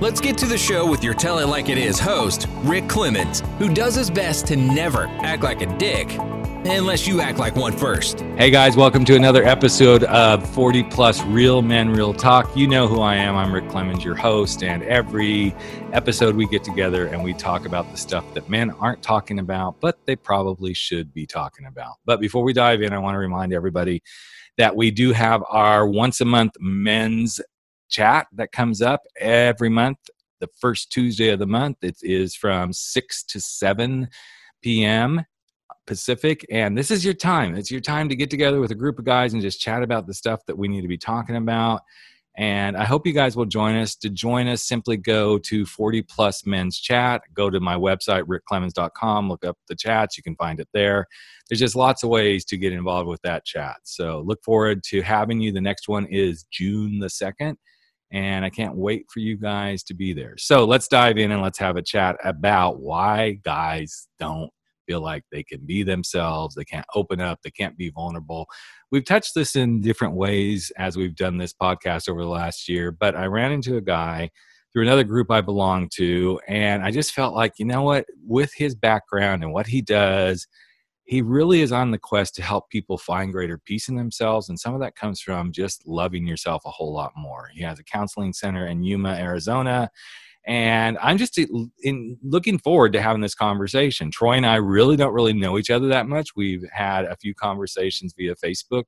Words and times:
Let's 0.00 0.20
get 0.20 0.38
to 0.38 0.46
the 0.46 0.56
show 0.56 0.88
with 0.88 1.02
your 1.02 1.12
Tell 1.12 1.40
It 1.40 1.48
Like 1.48 1.68
It 1.68 1.76
Is 1.76 1.98
host, 1.98 2.46
Rick 2.58 2.88
Clemens, 2.88 3.42
who 3.58 3.68
does 3.68 3.96
his 3.96 4.10
best 4.10 4.46
to 4.46 4.54
never 4.54 5.08
act 5.24 5.42
like 5.42 5.60
a 5.60 5.66
dick, 5.76 6.12
unless 6.64 7.08
you 7.08 7.20
act 7.20 7.40
like 7.40 7.56
one 7.56 7.72
first. 7.72 8.20
Hey 8.36 8.48
guys, 8.48 8.76
welcome 8.76 9.04
to 9.06 9.16
another 9.16 9.42
episode 9.42 10.04
of 10.04 10.48
40 10.50 10.84
Plus 10.84 11.24
Real 11.24 11.62
Men 11.62 11.90
Real 11.90 12.14
Talk. 12.14 12.56
You 12.56 12.68
know 12.68 12.86
who 12.86 13.00
I 13.00 13.16
am. 13.16 13.34
I'm 13.34 13.52
Rick 13.52 13.68
Clemens, 13.70 14.04
your 14.04 14.14
host, 14.14 14.62
and 14.62 14.84
every 14.84 15.52
episode 15.92 16.36
we 16.36 16.46
get 16.46 16.62
together 16.62 17.08
and 17.08 17.24
we 17.24 17.34
talk 17.34 17.66
about 17.66 17.90
the 17.90 17.96
stuff 17.96 18.24
that 18.34 18.48
men 18.48 18.70
aren't 18.70 19.02
talking 19.02 19.40
about, 19.40 19.80
but 19.80 19.98
they 20.06 20.14
probably 20.14 20.74
should 20.74 21.12
be 21.12 21.26
talking 21.26 21.66
about. 21.66 21.94
But 22.04 22.20
before 22.20 22.44
we 22.44 22.52
dive 22.52 22.82
in, 22.82 22.92
I 22.92 22.98
want 22.98 23.16
to 23.16 23.18
remind 23.18 23.52
everybody 23.52 24.04
that 24.58 24.76
we 24.76 24.92
do 24.92 25.12
have 25.12 25.42
our 25.48 25.88
once 25.88 26.20
a 26.20 26.24
month 26.24 26.52
men's 26.60 27.40
chat 27.88 28.26
that 28.32 28.52
comes 28.52 28.82
up 28.82 29.02
every 29.18 29.68
month. 29.68 29.98
The 30.40 30.48
first 30.60 30.92
Tuesday 30.92 31.30
of 31.30 31.38
the 31.38 31.46
month. 31.46 31.78
It 31.82 31.96
is 32.02 32.34
from 32.36 32.72
6 32.72 33.24
to 33.24 33.40
7 33.40 34.08
p.m. 34.62 35.24
Pacific. 35.86 36.46
And 36.50 36.78
this 36.78 36.90
is 36.90 37.04
your 37.04 37.14
time. 37.14 37.56
It's 37.56 37.70
your 37.70 37.80
time 37.80 38.08
to 38.08 38.14
get 38.14 38.30
together 38.30 38.60
with 38.60 38.70
a 38.70 38.76
group 38.76 38.98
of 38.98 39.04
guys 39.04 39.32
and 39.32 39.42
just 39.42 39.60
chat 39.60 39.82
about 39.82 40.06
the 40.06 40.14
stuff 40.14 40.40
that 40.46 40.56
we 40.56 40.68
need 40.68 40.82
to 40.82 40.88
be 40.88 40.98
talking 40.98 41.36
about. 41.36 41.80
And 42.36 42.76
I 42.76 42.84
hope 42.84 43.04
you 43.04 43.12
guys 43.12 43.36
will 43.36 43.46
join 43.46 43.74
us. 43.74 43.96
To 43.96 44.08
join 44.08 44.46
us, 44.46 44.62
simply 44.62 44.96
go 44.96 45.38
to 45.38 45.66
40 45.66 46.02
Plus 46.02 46.46
Men's 46.46 46.78
Chat. 46.78 47.22
Go 47.34 47.50
to 47.50 47.58
my 47.58 47.74
website, 47.74 48.24
rickclemens.com. 48.24 49.28
Look 49.28 49.44
up 49.44 49.58
the 49.66 49.74
chats. 49.74 50.16
You 50.16 50.22
can 50.22 50.36
find 50.36 50.60
it 50.60 50.68
there. 50.72 51.06
There's 51.48 51.58
just 51.58 51.74
lots 51.74 52.04
of 52.04 52.10
ways 52.10 52.44
to 52.44 52.56
get 52.56 52.72
involved 52.72 53.08
with 53.08 53.20
that 53.22 53.44
chat. 53.44 53.78
So 53.82 54.22
look 54.24 54.38
forward 54.44 54.84
to 54.84 55.02
having 55.02 55.40
you. 55.40 55.50
The 55.50 55.60
next 55.60 55.88
one 55.88 56.06
is 56.06 56.44
June 56.52 57.00
the 57.00 57.08
2nd. 57.08 57.56
And 58.10 58.44
I 58.44 58.50
can't 58.50 58.74
wait 58.74 59.04
for 59.12 59.20
you 59.20 59.36
guys 59.36 59.82
to 59.84 59.94
be 59.94 60.12
there. 60.12 60.34
So 60.38 60.64
let's 60.64 60.88
dive 60.88 61.18
in 61.18 61.30
and 61.30 61.42
let's 61.42 61.58
have 61.58 61.76
a 61.76 61.82
chat 61.82 62.16
about 62.24 62.80
why 62.80 63.38
guys 63.44 64.08
don't 64.18 64.50
feel 64.86 65.02
like 65.02 65.22
they 65.30 65.42
can 65.42 65.60
be 65.66 65.82
themselves, 65.82 66.54
they 66.54 66.64
can't 66.64 66.86
open 66.94 67.20
up, 67.20 67.38
they 67.42 67.50
can't 67.50 67.76
be 67.76 67.90
vulnerable. 67.90 68.46
We've 68.90 69.04
touched 69.04 69.34
this 69.34 69.54
in 69.54 69.82
different 69.82 70.14
ways 70.14 70.72
as 70.78 70.96
we've 70.96 71.14
done 71.14 71.36
this 71.36 71.52
podcast 71.52 72.08
over 72.08 72.22
the 72.22 72.28
last 72.28 72.68
year, 72.68 72.90
but 72.90 73.14
I 73.14 73.26
ran 73.26 73.52
into 73.52 73.76
a 73.76 73.82
guy 73.82 74.30
through 74.72 74.82
another 74.82 75.04
group 75.04 75.30
I 75.30 75.42
belong 75.42 75.88
to, 75.96 76.40
and 76.48 76.82
I 76.82 76.90
just 76.90 77.12
felt 77.12 77.34
like, 77.34 77.52
you 77.58 77.66
know 77.66 77.82
what, 77.82 78.06
with 78.26 78.50
his 78.56 78.74
background 78.74 79.42
and 79.42 79.52
what 79.52 79.66
he 79.66 79.82
does, 79.82 80.46
he 81.08 81.22
really 81.22 81.62
is 81.62 81.72
on 81.72 81.90
the 81.90 81.98
quest 81.98 82.34
to 82.36 82.42
help 82.42 82.68
people 82.68 82.98
find 82.98 83.32
greater 83.32 83.58
peace 83.58 83.88
in 83.88 83.96
themselves. 83.96 84.48
And 84.48 84.60
some 84.60 84.74
of 84.74 84.80
that 84.80 84.94
comes 84.94 85.20
from 85.20 85.52
just 85.52 85.86
loving 85.86 86.26
yourself 86.26 86.62
a 86.66 86.70
whole 86.70 86.92
lot 86.92 87.12
more. 87.16 87.50
He 87.54 87.62
has 87.62 87.78
a 87.78 87.84
counseling 87.84 88.32
center 88.32 88.66
in 88.66 88.82
Yuma, 88.82 89.14
Arizona 89.14 89.90
and 90.48 90.96
I'm 91.02 91.18
just 91.18 91.38
in 91.38 92.16
looking 92.22 92.58
forward 92.58 92.94
to 92.94 93.02
having 93.02 93.20
this 93.20 93.34
conversation. 93.34 94.10
Troy 94.10 94.32
and 94.32 94.46
I 94.46 94.56
really 94.56 94.96
don't 94.96 95.12
really 95.12 95.34
know 95.34 95.58
each 95.58 95.68
other 95.68 95.88
that 95.88 96.08
much. 96.08 96.34
We've 96.34 96.64
had 96.72 97.04
a 97.04 97.16
few 97.16 97.34
conversations 97.34 98.14
via 98.16 98.34
Facebook 98.34 98.84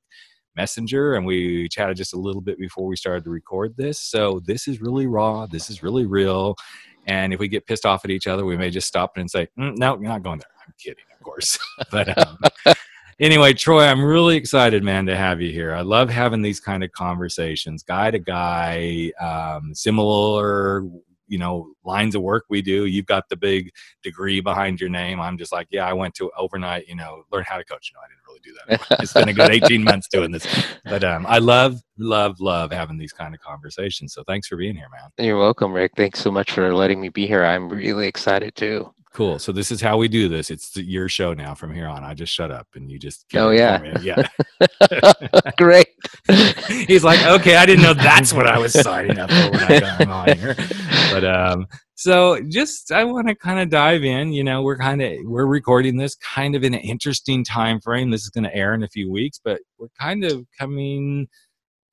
Messenger, 0.56 1.14
and 1.14 1.26
we 1.26 1.68
chatted 1.68 1.98
just 1.98 2.14
a 2.14 2.18
little 2.18 2.40
bit 2.40 2.58
before 2.58 2.86
we 2.86 2.96
started 2.96 3.24
to 3.24 3.30
record 3.30 3.76
this. 3.76 4.00
So 4.00 4.40
this 4.46 4.66
is 4.66 4.80
really 4.80 5.06
raw. 5.06 5.46
This 5.46 5.68
is 5.68 5.82
really 5.82 6.06
real. 6.06 6.56
And 7.06 7.34
if 7.34 7.38
we 7.38 7.46
get 7.46 7.66
pissed 7.66 7.84
off 7.84 8.06
at 8.06 8.10
each 8.10 8.26
other, 8.26 8.46
we 8.46 8.56
may 8.56 8.70
just 8.70 8.88
stop 8.88 9.18
and 9.18 9.30
say, 9.30 9.48
mm, 9.58 9.76
"No, 9.76 9.94
you're 9.94 10.08
not 10.08 10.22
going 10.22 10.38
there." 10.38 10.48
I'm 10.66 10.74
kidding, 10.78 11.04
of 11.20 11.24
course. 11.24 11.58
but 11.90 12.16
um, 12.18 12.38
anyway, 13.20 13.52
Troy, 13.52 13.84
I'm 13.84 14.02
really 14.02 14.36
excited, 14.36 14.82
man, 14.82 15.06
to 15.06 15.16
have 15.16 15.40
you 15.40 15.52
here. 15.52 15.74
I 15.74 15.82
love 15.82 16.10
having 16.10 16.42
these 16.42 16.60
kind 16.60 16.82
of 16.82 16.90
conversations, 16.92 17.82
guy 17.82 18.10
to 18.10 18.18
guy, 18.18 19.12
um, 19.20 19.74
similar 19.74 20.84
you 21.30 21.38
know 21.38 21.72
lines 21.84 22.14
of 22.14 22.22
work 22.22 22.44
we 22.50 22.60
do. 22.60 22.86
You've 22.86 23.06
got 23.06 23.28
the 23.28 23.36
big 23.36 23.70
degree 24.02 24.40
behind 24.40 24.80
your 24.80 24.90
name. 24.90 25.20
I'm 25.20 25.38
just 25.38 25.52
like 25.52 25.68
yeah 25.70 25.86
i 25.86 25.92
went 25.92 26.12
to 26.16 26.30
overnight 26.36 26.88
you 26.88 26.96
know 26.96 27.22
learn 27.32 27.44
how 27.46 27.56
to 27.56 27.64
coach. 27.64 27.92
No 27.94 28.00
i 28.00 28.08
didn't 28.08 28.26
really 28.26 28.40
do 28.42 28.88
that 28.90 29.00
it's 29.00 29.12
been 29.12 29.28
a 29.28 29.32
good 29.32 29.50
18 29.64 29.84
months 29.84 30.08
doing 30.08 30.32
this. 30.32 30.44
But 30.84 31.04
um, 31.04 31.24
i 31.26 31.38
love 31.38 31.80
love 31.98 32.40
love 32.40 32.72
having 32.72 32.98
these 32.98 33.12
kind 33.12 33.32
of 33.32 33.40
conversations. 33.40 34.12
So 34.12 34.24
thanks 34.24 34.48
for 34.48 34.56
being 34.56 34.74
here 34.74 34.88
man. 34.90 35.24
You're 35.24 35.38
welcome 35.38 35.72
rick. 35.72 35.92
Thanks 35.96 36.20
so 36.20 36.32
much 36.32 36.50
for 36.50 36.74
letting 36.74 37.00
me 37.00 37.08
be 37.08 37.26
here. 37.28 37.44
I'm 37.44 37.68
really 37.68 38.08
excited 38.08 38.56
too 38.56 38.92
Cool. 39.12 39.40
So 39.40 39.50
this 39.50 39.72
is 39.72 39.80
how 39.80 39.96
we 39.96 40.06
do 40.06 40.28
this. 40.28 40.50
It's 40.50 40.76
your 40.76 41.08
show 41.08 41.34
now 41.34 41.52
from 41.52 41.74
here 41.74 41.88
on. 41.88 42.04
I 42.04 42.14
just 42.14 42.32
shut 42.32 42.52
up 42.52 42.68
and 42.76 42.88
you 42.88 42.96
just. 42.96 43.26
Oh 43.34 43.50
yeah. 43.50 43.98
Yeah. 44.00 44.28
Great. 45.58 45.88
He's 46.86 47.02
like, 47.02 47.20
okay, 47.26 47.56
I 47.56 47.66
didn't 47.66 47.82
know 47.82 47.94
that's 47.94 48.32
what 48.32 48.46
I 48.46 48.58
was 48.58 48.72
signing 48.72 49.18
up 49.18 49.28
for 49.28 49.50
when 49.50 49.64
I 49.64 49.80
got 49.80 50.08
on 50.08 50.38
here. 50.38 50.56
But 51.10 51.24
um, 51.24 51.66
so 51.96 52.40
just 52.48 52.92
I 52.92 53.02
want 53.02 53.26
to 53.26 53.34
kind 53.34 53.58
of 53.58 53.68
dive 53.68 54.04
in. 54.04 54.32
You 54.32 54.44
know, 54.44 54.62
we're 54.62 54.78
kind 54.78 55.02
of 55.02 55.12
we're 55.24 55.46
recording 55.46 55.96
this 55.96 56.14
kind 56.14 56.54
of 56.54 56.62
in 56.62 56.72
an 56.72 56.80
interesting 56.80 57.42
time 57.42 57.80
frame. 57.80 58.10
This 58.10 58.22
is 58.22 58.30
going 58.30 58.44
to 58.44 58.54
air 58.54 58.74
in 58.74 58.84
a 58.84 58.88
few 58.88 59.10
weeks, 59.10 59.40
but 59.42 59.60
we're 59.76 59.88
kind 60.00 60.24
of 60.24 60.46
coming 60.56 61.26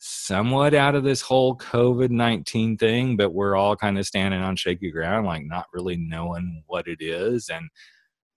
somewhat 0.07 0.73
out 0.73 0.95
of 0.95 1.03
this 1.03 1.21
whole 1.21 1.57
COVID 1.57 2.09
19 2.09 2.77
thing, 2.77 3.17
but 3.17 3.33
we're 3.33 3.55
all 3.55 3.75
kind 3.75 3.99
of 3.99 4.05
standing 4.05 4.41
on 4.41 4.55
shaky 4.55 4.91
ground, 4.91 5.25
like 5.25 5.43
not 5.45 5.65
really 5.73 5.97
knowing 5.97 6.63
what 6.67 6.87
it 6.87 7.01
is. 7.01 7.49
And 7.49 7.69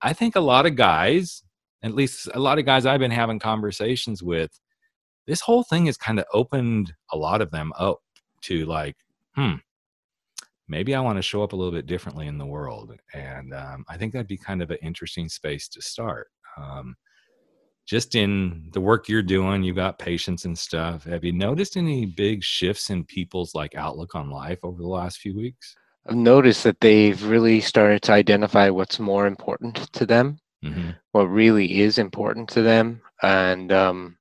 I 0.03 0.13
think 0.13 0.37
a 0.37 0.41
lot 0.41 0.67
of 0.67 0.77
guys, 0.77 1.43
at 1.83 1.95
least 1.95 2.29
a 2.35 2.39
lot 2.39 2.59
of 2.59 2.65
guys 2.65 2.87
I've 2.87 3.01
been 3.01 3.11
having 3.11 3.39
conversations 3.39 4.23
with, 4.23 4.59
this 5.27 5.41
whole 5.41 5.63
thing 5.63 5.87
has 5.87 5.97
kind 5.97 6.19
of 6.19 6.25
opened 6.33 6.93
a 7.13 7.17
lot 7.17 7.41
of 7.41 7.51
them 7.51 7.73
up 7.79 7.99
to 8.43 8.67
like, 8.67 8.97
hmm, 9.37 9.55
maybe 10.67 10.95
I 10.95 11.01
want 11.01 11.19
to 11.19 11.23
show 11.23 11.43
up 11.43 11.53
a 11.53 11.57
little 11.57 11.73
bit 11.73 11.87
differently 11.87 12.27
in 12.27 12.39
the 12.39 12.47
world. 12.47 12.97
And 13.15 13.55
um, 13.55 13.85
I 13.89 13.97
think 13.97 14.13
that'd 14.13 14.27
be 14.27 14.37
kind 14.37 14.63
of 14.63 14.71
an 14.71 14.79
interesting 14.83 15.29
space 15.29 15.69
to 15.69 15.83
start. 15.83 16.29
Um, 16.57 16.97
just 17.91 18.15
in 18.15 18.69
the 18.73 18.81
work 18.81 19.09
you're 19.09 19.21
doing, 19.21 19.65
you've 19.65 19.75
got 19.75 19.99
patients 19.99 20.45
and 20.45 20.57
stuff. 20.57 21.03
Have 21.07 21.25
you 21.25 21.33
noticed 21.33 21.77
any 21.77 22.07
big 22.07 22.45
shifts 22.45 22.89
in 22.89 23.05
people's 23.05 23.53
like 23.53 23.75
outlook 23.75 24.15
on 24.15 24.31
life 24.31 24.61
over 24.63 24.81
the 24.81 24.87
last 24.87 25.19
few 25.19 25.35
weeks? 25.35 25.75
I've 26.07 26.15
noticed 26.15 26.63
that 26.63 26.81
they've 26.81 27.21
really 27.25 27.61
started 27.61 28.01
to 28.03 28.13
identify 28.13 28.71
what's 28.71 29.01
more 29.01 29.27
important 29.27 29.93
to 29.93 30.07
them, 30.07 30.39
mm-hmm. 30.65 30.91
what 31.11 31.25
really 31.25 31.81
is 31.81 31.99
important 31.99 32.49
to 32.51 32.63
them, 32.63 33.03
and 33.23 33.73
um, 33.73 34.17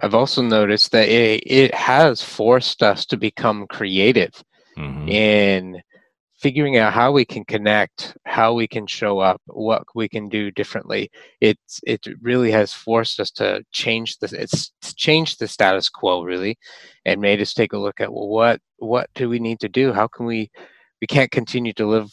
I've 0.00 0.14
also 0.14 0.40
noticed 0.40 0.92
that 0.92 1.08
it, 1.08 1.42
it 1.44 1.74
has 1.74 2.22
forced 2.22 2.84
us 2.84 3.04
to 3.06 3.16
become 3.16 3.66
creative 3.66 4.32
mm-hmm. 4.78 5.08
in 5.08 5.82
figuring 6.40 6.78
out 6.78 6.92
how 6.92 7.12
we 7.12 7.24
can 7.24 7.44
connect, 7.44 8.16
how 8.24 8.54
we 8.54 8.66
can 8.66 8.86
show 8.86 9.18
up, 9.18 9.40
what 9.46 9.82
we 9.94 10.08
can 10.08 10.28
do 10.28 10.50
differently. 10.50 11.10
It's 11.40 11.80
it 11.86 12.06
really 12.22 12.50
has 12.50 12.72
forced 12.72 13.20
us 13.20 13.30
to 13.32 13.62
change 13.72 14.18
the 14.18 14.26
it's 14.40 14.72
changed 14.96 15.38
the 15.38 15.48
status 15.48 15.88
quo 15.88 16.22
really, 16.22 16.56
and 17.04 17.20
made 17.20 17.40
us 17.40 17.54
take 17.54 17.72
a 17.72 17.78
look 17.78 18.00
at 18.00 18.12
well 18.12 18.28
what 18.28 18.60
what 18.78 19.08
do 19.14 19.28
we 19.28 19.38
need 19.38 19.60
to 19.60 19.68
do? 19.68 19.92
How 19.92 20.08
can 20.08 20.26
we 20.26 20.50
we 21.00 21.06
can't 21.06 21.30
continue 21.30 21.72
to 21.74 21.86
live 21.86 22.10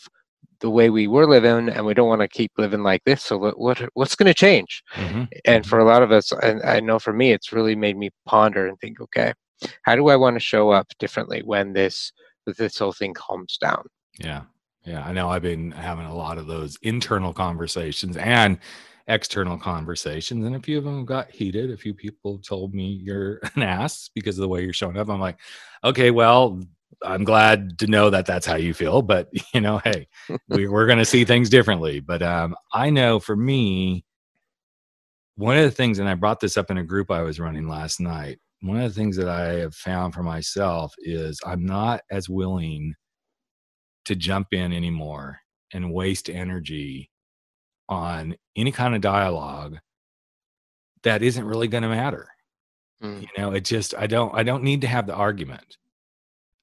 the 0.60 0.70
way 0.70 0.90
we 0.90 1.08
were 1.08 1.28
living 1.28 1.70
and 1.70 1.86
we 1.86 1.94
don't 1.94 2.08
want 2.08 2.22
to 2.22 2.28
keep 2.28 2.52
living 2.58 2.82
like 2.82 3.04
this 3.06 3.24
so 3.24 3.38
what, 3.38 3.60
what 3.60 3.80
what's 3.94 4.16
going 4.16 4.28
to 4.28 4.34
change 4.34 4.82
mm-hmm. 4.96 5.26
and 5.46 5.68
for 5.68 5.78
a 5.78 5.86
lot 5.86 6.02
of 6.02 6.12
us 6.12 6.32
and 6.42 6.64
i 6.64 6.80
know 6.80 6.98
for 6.98 7.14
me 7.14 7.32
it's 7.32 7.54
really 7.54 7.76
made 7.76 7.96
me 7.96 8.10
ponder 8.26 8.66
and 8.66 8.80
think 8.80 9.00
okay 9.00 9.32
how 9.84 9.96
do 9.96 10.08
i 10.08 10.16
want 10.16 10.36
to 10.36 10.40
show 10.40 10.72
up 10.72 10.88
differently 10.98 11.44
when 11.46 11.74
this 11.74 12.12
this 12.58 12.80
whole 12.80 12.92
thing 12.92 13.14
calms 13.14 13.58
down 13.62 13.84
yeah. 14.20 14.44
Yeah. 14.86 15.04
I 15.06 15.12
know 15.12 15.30
I've 15.30 15.42
been 15.42 15.72
having 15.72 16.06
a 16.06 16.16
lot 16.16 16.38
of 16.38 16.48
those 16.48 16.78
internal 16.82 17.34
conversations 17.34 18.16
and 18.18 18.60
external 19.08 19.58
conversations, 19.58 20.46
and 20.46 20.56
a 20.56 20.60
few 20.62 20.78
of 20.78 20.84
them 20.84 21.06
got 21.06 21.32
heated. 21.32 21.72
A 21.72 21.78
few 21.78 21.94
people 21.94 22.40
told 22.40 22.74
me 22.74 22.88
you're 22.88 23.40
an 23.56 23.64
ass 23.64 24.10
because 24.14 24.38
of 24.38 24.42
the 24.42 24.48
way 24.48 24.64
you're 24.64 24.74
showing 24.74 24.98
up. 24.98 25.10
I'm 25.10 25.20
like, 25.20 25.40
okay, 25.84 26.12
well, 26.12 26.62
I'm 27.04 27.24
glad 27.24 27.80
to 27.80 27.88
know 27.88 28.10
that 28.10 28.26
that's 28.26 28.46
how 28.46 28.56
you 28.56 28.74
feel, 28.74 29.02
but 29.02 29.30
you 29.54 29.62
know, 29.62 29.80
hey, 29.80 30.08
we, 30.50 30.68
we're 30.68 30.88
going 30.88 30.98
to 30.98 31.06
see 31.06 31.26
things 31.26 31.50
differently. 31.50 32.00
But 32.00 32.22
um, 32.22 32.56
I 32.74 32.90
know 32.90 33.20
for 33.20 33.36
me, 33.36 34.06
one 35.36 35.58
of 35.58 35.64
the 35.64 35.72
things, 35.72 36.00
and 36.00 36.10
I 36.10 36.16
brought 36.16 36.40
this 36.40 36.58
up 36.58 36.72
in 36.72 36.80
a 36.80 36.84
group 36.84 37.12
I 37.12 37.22
was 37.22 37.40
running 37.40 37.68
last 37.68 38.00
night. 38.00 38.40
One 38.62 38.78
of 38.78 38.84
the 38.92 39.00
things 39.00 39.16
that 39.18 39.30
I 39.30 39.54
have 39.60 39.76
found 39.76 40.16
for 40.16 40.24
myself 40.24 40.96
is 40.98 41.40
I'm 41.46 41.64
not 41.64 42.02
as 42.10 42.28
willing 42.28 42.96
to 44.08 44.16
jump 44.16 44.54
in 44.54 44.74
anymore 44.74 45.40
and 45.74 45.94
waste 45.94 46.30
energy 46.30 47.12
on 47.90 48.36
any 48.56 48.72
kind 48.72 48.96
of 48.96 49.02
dialogue 49.02 49.78
that 51.04 51.22
isn't 51.22 51.46
really 51.46 51.68
going 51.68 51.84
to 51.84 51.90
matter. 51.90 52.30
Mm. 53.04 53.22
You 53.22 53.28
know, 53.38 53.52
it 53.52 53.66
just 53.66 53.94
I 53.98 54.08
don't 54.08 54.34
I 54.34 54.44
don't 54.44 54.64
need 54.64 54.82
to 54.82 54.88
have 54.88 55.08
the 55.08 55.14
argument. 55.14 55.78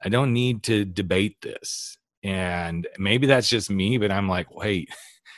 I 0.03 0.09
don't 0.09 0.33
need 0.33 0.63
to 0.65 0.85
debate 0.85 1.41
this. 1.43 1.97
And 2.23 2.87
maybe 2.99 3.27
that's 3.27 3.49
just 3.49 3.71
me, 3.71 3.99
but 3.99 4.11
I'm 4.11 4.29
like, 4.29 4.55
wait, 4.55 4.89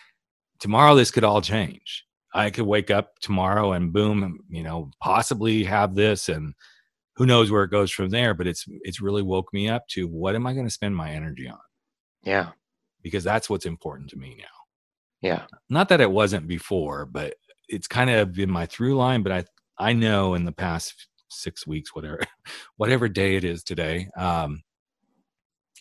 tomorrow 0.61 0.95
this 0.95 1.11
could 1.11 1.25
all 1.25 1.43
change. 1.43 2.05
I 2.33 2.51
could 2.51 2.67
wake 2.67 2.91
up 2.91 3.19
tomorrow 3.21 3.73
and 3.73 3.93
boom, 3.93 4.41
you 4.49 4.63
know, 4.63 4.91
possibly 5.03 5.65
have 5.65 5.95
this 5.95 6.29
and 6.29 6.55
who 7.17 7.27
knows 7.27 7.51
where 7.51 7.65
it 7.65 7.71
goes 7.71 7.91
from 7.91 8.11
there, 8.11 8.35
but 8.35 8.47
it's 8.47 8.65
it's 8.83 9.01
really 9.01 9.23
woke 9.23 9.53
me 9.53 9.69
up 9.69 9.89
to 9.89 10.07
what 10.07 10.37
am 10.37 10.47
I 10.47 10.53
going 10.53 10.67
to 10.67 10.71
spend 10.71 10.95
my 10.95 11.11
energy 11.11 11.49
on? 11.49 11.59
Yeah. 12.27 12.51
Because 13.03 13.25
that's 13.25 13.49
what's 13.49 13.65
important 13.65 14.11
to 14.11 14.19
me 14.19 14.37
now. 14.39 14.45
Yeah. 15.23 15.47
Not 15.71 15.89
that 15.89 16.01
it 16.01 16.11
wasn't 16.11 16.47
before, 16.47 17.07
but 17.07 17.35
it's 17.69 17.89
kind 17.89 18.11
of 18.11 18.35
been 18.35 18.51
my 18.51 18.67
through 18.67 18.97
line, 18.97 19.23
but 19.23 19.33
I 19.33 19.45
I 19.79 19.93
know 19.93 20.35
in 20.35 20.45
the 20.45 20.53
past 20.53 21.09
6 21.31 21.67
weeks 21.67 21.95
whatever 21.95 22.21
whatever 22.77 23.09
day 23.09 23.37
it 23.37 23.45
is 23.45 23.63
today, 23.63 24.09
um 24.17 24.63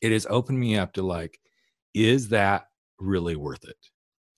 it 0.01 0.11
has 0.11 0.27
opened 0.29 0.59
me 0.59 0.77
up 0.77 0.93
to 0.93 1.01
like 1.01 1.39
is 1.93 2.29
that 2.29 2.67
really 2.99 3.35
worth 3.35 3.63
it? 3.63 3.77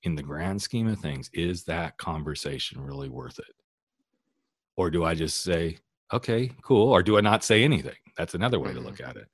In 0.03 0.15
the 0.15 0.23
grand 0.23 0.61
scheme 0.61 0.87
of 0.87 0.99
things, 0.99 1.29
is 1.33 1.63
that 1.65 1.97
conversation 1.97 2.79
really 2.79 3.09
worth 3.09 3.39
it? 3.39 3.55
Or 4.77 4.91
do 4.91 5.03
I 5.03 5.15
just 5.15 5.41
say, 5.41 5.79
okay, 6.13 6.51
cool. 6.61 6.89
Or 6.91 7.01
do 7.01 7.17
I 7.17 7.21
not 7.21 7.43
say 7.43 7.63
anything? 7.63 7.97
That's 8.15 8.35
another 8.35 8.59
way 8.59 8.69
mm-hmm. 8.69 8.79
to 8.79 8.85
look 8.85 9.01
at 9.01 9.17
it. 9.17 9.27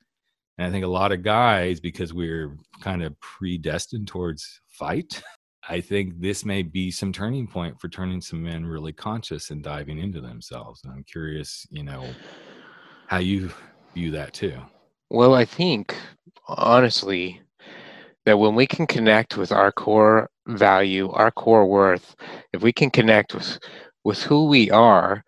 And 0.57 0.67
I 0.67 0.71
think 0.71 0.85
a 0.85 0.89
lot 0.89 1.11
of 1.11 1.23
guys, 1.23 1.79
because 1.79 2.13
we're 2.13 2.55
kind 2.81 3.03
of 3.03 3.19
predestined 3.19 4.07
towards 4.07 4.61
fight, 4.67 5.21
I 5.67 5.79
think 5.81 6.19
this 6.19 6.43
may 6.45 6.61
be 6.61 6.91
some 6.91 7.13
turning 7.13 7.47
point 7.47 7.79
for 7.79 7.87
turning 7.87 8.21
some 8.21 8.43
men 8.43 8.65
really 8.65 8.93
conscious 8.93 9.49
and 9.49 9.63
diving 9.63 9.97
into 9.97 10.21
themselves. 10.21 10.83
And 10.83 10.93
I'm 10.93 11.03
curious, 11.03 11.65
you 11.71 11.83
know, 11.83 12.05
how 13.07 13.17
you 13.17 13.51
view 13.93 14.11
that 14.11 14.33
too. 14.33 14.59
Well, 15.09 15.33
I 15.33 15.45
think 15.45 15.95
honestly 16.47 17.41
that 18.25 18.39
when 18.39 18.55
we 18.55 18.67
can 18.67 18.87
connect 18.87 19.37
with 19.37 19.51
our 19.51 19.71
core 19.71 20.29
value, 20.47 21.09
our 21.11 21.31
core 21.31 21.65
worth, 21.65 22.15
if 22.51 22.61
we 22.61 22.73
can 22.73 22.89
connect 22.89 23.33
with 23.33 23.59
with 24.03 24.21
who 24.23 24.47
we 24.47 24.69
are, 24.69 25.23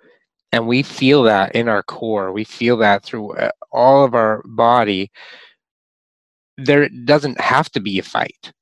and 0.51 0.67
we 0.67 0.83
feel 0.83 1.23
that 1.23 1.55
in 1.55 1.67
our 1.67 1.83
core 1.83 2.31
we 2.31 2.43
feel 2.43 2.77
that 2.77 3.03
through 3.03 3.35
uh, 3.37 3.51
all 3.71 4.03
of 4.03 4.13
our 4.15 4.41
body. 4.45 5.11
There 6.57 6.87
doesn't 7.03 7.39
have 7.41 7.69
to 7.71 7.81
be 7.81 7.99
a 7.99 8.03
fight. 8.03 8.53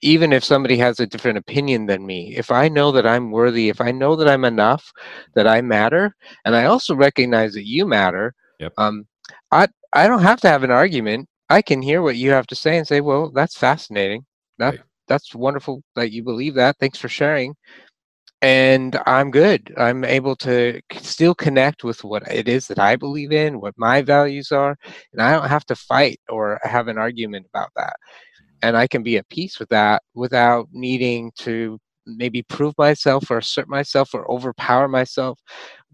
Even 0.00 0.32
if 0.32 0.42
somebody 0.42 0.78
has 0.78 0.98
a 0.98 1.06
different 1.06 1.38
opinion 1.38 1.86
than 1.86 2.06
me 2.06 2.34
if 2.36 2.50
i 2.50 2.68
know 2.68 2.92
that 2.92 3.06
i'm 3.06 3.30
worthy 3.30 3.70
if 3.70 3.80
i 3.80 3.90
know 3.90 4.14
that 4.14 4.28
i'm 4.28 4.44
enough 4.44 4.92
that 5.34 5.46
i 5.46 5.60
matter 5.62 6.14
and 6.44 6.54
i 6.54 6.66
also 6.66 6.94
recognize 6.94 7.54
that 7.54 7.66
you 7.66 7.86
matter 7.86 8.34
yep. 8.60 8.72
um 8.76 9.06
i 9.52 9.66
i 9.96 10.06
don't 10.06 10.22
have 10.22 10.40
to 10.40 10.48
have 10.48 10.62
an 10.62 10.70
argument. 10.70 11.28
I 11.48 11.62
can 11.62 11.80
hear 11.80 12.02
what 12.02 12.16
you 12.16 12.30
have 12.30 12.46
to 12.48 12.54
say 12.54 12.76
and 12.76 12.86
say 12.86 13.00
well 13.00 13.30
that's 13.30 13.56
fascinating. 13.56 14.24
That 14.58 14.76
right. 14.76 14.80
that's 15.08 15.34
wonderful 15.34 15.82
that 15.94 16.12
you 16.12 16.22
believe 16.22 16.54
that. 16.54 16.76
Thanks 16.78 16.98
for 16.98 17.08
sharing 17.08 17.54
and 18.42 19.00
I'm 19.06 19.30
good. 19.30 19.72
I'm 19.78 20.04
able 20.04 20.36
to 20.36 20.80
still 21.00 21.34
connect 21.34 21.84
with 21.84 22.04
what 22.04 22.22
it 22.30 22.48
is 22.48 22.68
that 22.68 22.78
I 22.78 22.96
believe 22.96 23.32
in, 23.32 23.60
what 23.60 23.74
my 23.76 24.02
values 24.02 24.52
are, 24.52 24.76
and 25.12 25.22
I 25.22 25.32
don't 25.32 25.48
have 25.48 25.64
to 25.66 25.76
fight 25.76 26.20
or 26.28 26.60
have 26.62 26.88
an 26.88 26.98
argument 26.98 27.46
about 27.52 27.70
that. 27.76 27.96
And 28.62 28.76
I 28.76 28.86
can 28.86 29.02
be 29.02 29.16
at 29.18 29.28
peace 29.30 29.58
with 29.58 29.68
that 29.70 30.02
without 30.14 30.68
needing 30.72 31.32
to 31.38 31.78
maybe 32.06 32.42
prove 32.42 32.74
myself 32.78 33.30
or 33.30 33.38
assert 33.38 33.68
myself 33.68 34.14
or 34.14 34.30
overpower 34.30 34.88
myself 34.88 35.40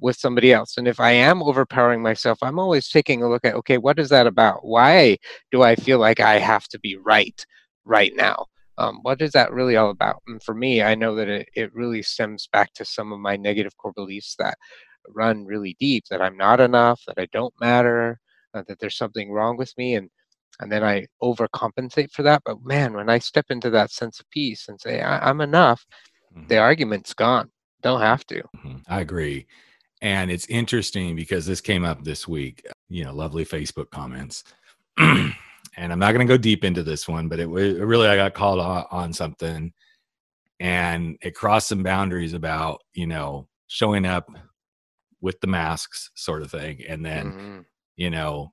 with 0.01 0.17
somebody 0.17 0.53
else. 0.53 0.77
And 0.77 0.89
if 0.89 1.01
I 1.01 1.13
am 1.13 1.43
overpowering 1.43 2.03
myself, 2.03 2.39
I'm 2.43 2.59
always 2.59 2.89
taking 2.91 3.23
a 3.23 3.29
look 3.29 3.45
at 3.45 3.55
okay, 3.57 3.79
what 3.79 3.99
is 3.99 4.11
that 4.11 4.27
about? 4.27 4.65
Why 4.65 5.19
do 5.53 5.63
I 5.63 5.77
feel 5.77 5.99
like 5.99 6.21
I 6.21 6.39
have 6.39 6.69
to 6.69 6.79
be 6.81 6.97
right 6.97 7.45
right 7.85 8.13
now? 8.17 8.47
Um, 8.79 9.01
what 9.03 9.21
is 9.21 9.33
that 9.33 9.53
really 9.53 9.77
all 9.77 9.91
about? 9.91 10.23
And 10.27 10.43
for 10.43 10.55
me, 10.55 10.83
I 10.83 10.95
know 10.95 11.15
that 11.17 11.29
it, 11.29 11.49
it 11.55 11.75
really 11.75 12.03
stems 12.03 12.49
back 12.53 12.73
to 12.75 12.85
some 12.85 13.13
of 13.13 13.21
my 13.21 13.37
negative 13.37 13.77
core 13.77 13.93
beliefs 13.93 14.35
that 14.39 14.57
run 15.09 15.45
really 15.45 15.77
deep 15.79 16.05
that 16.11 16.23
I'm 16.23 16.37
not 16.37 16.61
enough, 16.61 17.03
that 17.07 17.19
I 17.19 17.27
don't 17.33 17.55
matter, 17.61 18.19
uh, 18.55 18.63
that 18.69 18.79
there's 18.79 18.97
something 18.97 19.31
wrong 19.31 19.57
with 19.57 19.73
me. 19.77 19.97
And 19.97 20.09
and 20.61 20.71
then 20.71 20.85
I 20.85 21.07
overcompensate 21.23 22.13
for 22.13 22.23
that. 22.23 22.43
But 22.45 22.63
man, 22.63 22.93
when 22.93 23.09
I 23.09 23.19
step 23.19 23.47
into 23.51 23.71
that 23.71 23.91
sense 23.91 24.21
of 24.21 24.31
peace 24.31 24.69
and 24.69 24.81
say, 24.81 25.01
I- 25.01 25.29
am 25.29 25.41
enough, 25.41 25.85
mm-hmm. 26.37 26.47
the 26.47 26.59
argument's 26.59 27.15
gone. 27.15 27.51
Don't 27.83 28.01
have 28.01 28.25
to. 28.27 28.43
Mm-hmm. 28.43 28.77
I 28.87 29.01
agree. 29.01 29.47
And 30.03 30.31
it's 30.31 30.47
interesting 30.47 31.17
because 31.17 31.47
this 31.47 31.61
came 31.61 31.85
up 31.85 32.05
this 32.05 32.29
week, 32.29 32.67
you 32.89 33.05
know, 33.05 33.15
lovely 33.15 33.45
Facebook 33.45 33.91
comments. 33.91 34.45
and 35.77 35.93
I'm 35.93 35.99
not 35.99 36.13
going 36.13 36.27
to 36.27 36.33
go 36.33 36.39
deep 36.39 36.65
into 36.65 36.83
this 36.83 37.09
one, 37.09 37.29
but 37.29 37.39
it, 37.39 37.49
it 37.49 37.85
really 37.85 38.09
I 38.09 38.17
got 38.17 38.35
called 38.35 38.61
on, 38.61 38.85
on, 38.91 39.13
something, 39.13 39.73
and 40.61 41.17
it 41.23 41.35
crossed 41.35 41.69
some 41.69 41.83
boundaries 41.83 42.35
about 42.35 42.83
you 42.95 43.07
know 43.07 43.49
showing 43.69 44.05
up 44.05 44.31
with 45.21 45.41
the 45.41 45.47
masks 45.47 46.11
sort 46.15 46.43
of 46.43 46.51
thing, 46.51 46.83
and 46.89 47.05
then 47.05 47.27
mm-hmm. 47.27 47.61
you 47.97 48.11
know 48.11 48.53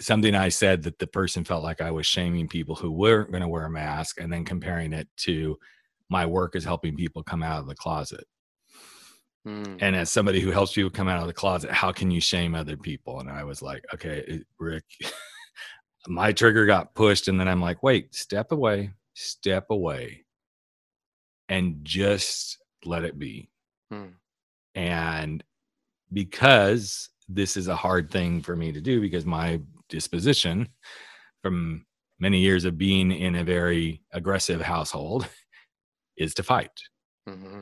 something 0.00 0.34
I 0.34 0.50
said 0.50 0.82
that 0.82 0.98
the 0.98 1.06
person 1.06 1.44
felt 1.44 1.64
like 1.64 1.80
I 1.80 1.90
was 1.90 2.06
shaming 2.06 2.48
people 2.48 2.74
who 2.74 2.90
weren't 2.90 3.30
going 3.30 3.42
to 3.42 3.48
wear 3.48 3.66
a 3.66 3.70
mask, 3.70 4.20
and 4.20 4.32
then 4.32 4.44
comparing 4.44 4.92
it 4.92 5.08
to 5.18 5.56
my 6.08 6.26
work 6.26 6.54
is 6.56 6.64
helping 6.64 6.96
people 6.96 7.22
come 7.22 7.42
out 7.42 7.60
of 7.60 7.66
the 7.66 7.74
closet. 7.74 8.24
Mm. 9.46 9.78
And 9.80 9.94
as 9.94 10.10
somebody 10.10 10.40
who 10.40 10.50
helps 10.50 10.72
people 10.72 10.90
come 10.90 11.08
out 11.08 11.20
of 11.20 11.28
the 11.28 11.32
closet, 11.32 11.70
how 11.70 11.92
can 11.92 12.10
you 12.10 12.20
shame 12.20 12.54
other 12.54 12.76
people? 12.76 13.20
And 13.20 13.30
I 13.30 13.44
was 13.44 13.62
like, 13.62 13.84
okay, 13.94 14.42
Rick, 14.58 14.84
my 16.08 16.32
trigger 16.32 16.66
got 16.66 16.94
pushed 16.94 17.28
and 17.28 17.38
then 17.38 17.48
i'm 17.48 17.60
like 17.60 17.82
wait 17.82 18.14
step 18.14 18.52
away 18.52 18.90
step 19.14 19.66
away 19.70 20.24
and 21.48 21.78
just 21.84 22.58
let 22.84 23.04
it 23.04 23.18
be 23.18 23.48
hmm. 23.90 24.06
and 24.74 25.42
because 26.12 27.08
this 27.28 27.56
is 27.56 27.68
a 27.68 27.76
hard 27.76 28.10
thing 28.10 28.40
for 28.40 28.54
me 28.54 28.72
to 28.72 28.80
do 28.80 29.00
because 29.00 29.26
my 29.26 29.60
disposition 29.88 30.68
from 31.42 31.84
many 32.18 32.38
years 32.38 32.64
of 32.64 32.78
being 32.78 33.10
in 33.10 33.36
a 33.36 33.44
very 33.44 34.02
aggressive 34.12 34.60
household 34.60 35.28
is 36.16 36.34
to 36.34 36.42
fight 36.42 36.80
mm-hmm. 37.28 37.60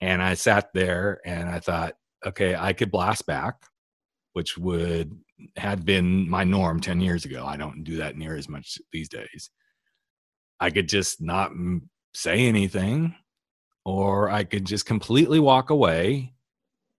and 0.00 0.22
i 0.22 0.34
sat 0.34 0.68
there 0.74 1.20
and 1.24 1.48
i 1.48 1.58
thought 1.58 1.94
okay 2.26 2.54
i 2.54 2.72
could 2.72 2.90
blast 2.90 3.26
back 3.26 3.54
which 4.32 4.58
would 4.58 5.16
had 5.56 5.84
been 5.84 6.28
my 6.28 6.44
norm 6.44 6.80
10 6.80 7.00
years 7.00 7.24
ago. 7.24 7.44
I 7.46 7.56
don't 7.56 7.84
do 7.84 7.96
that 7.96 8.16
near 8.16 8.36
as 8.36 8.48
much 8.48 8.78
these 8.92 9.08
days. 9.08 9.50
I 10.60 10.70
could 10.70 10.88
just 10.88 11.20
not 11.20 11.52
say 12.14 12.46
anything, 12.46 13.14
or 13.84 14.30
I 14.30 14.44
could 14.44 14.64
just 14.64 14.86
completely 14.86 15.40
walk 15.40 15.70
away 15.70 16.34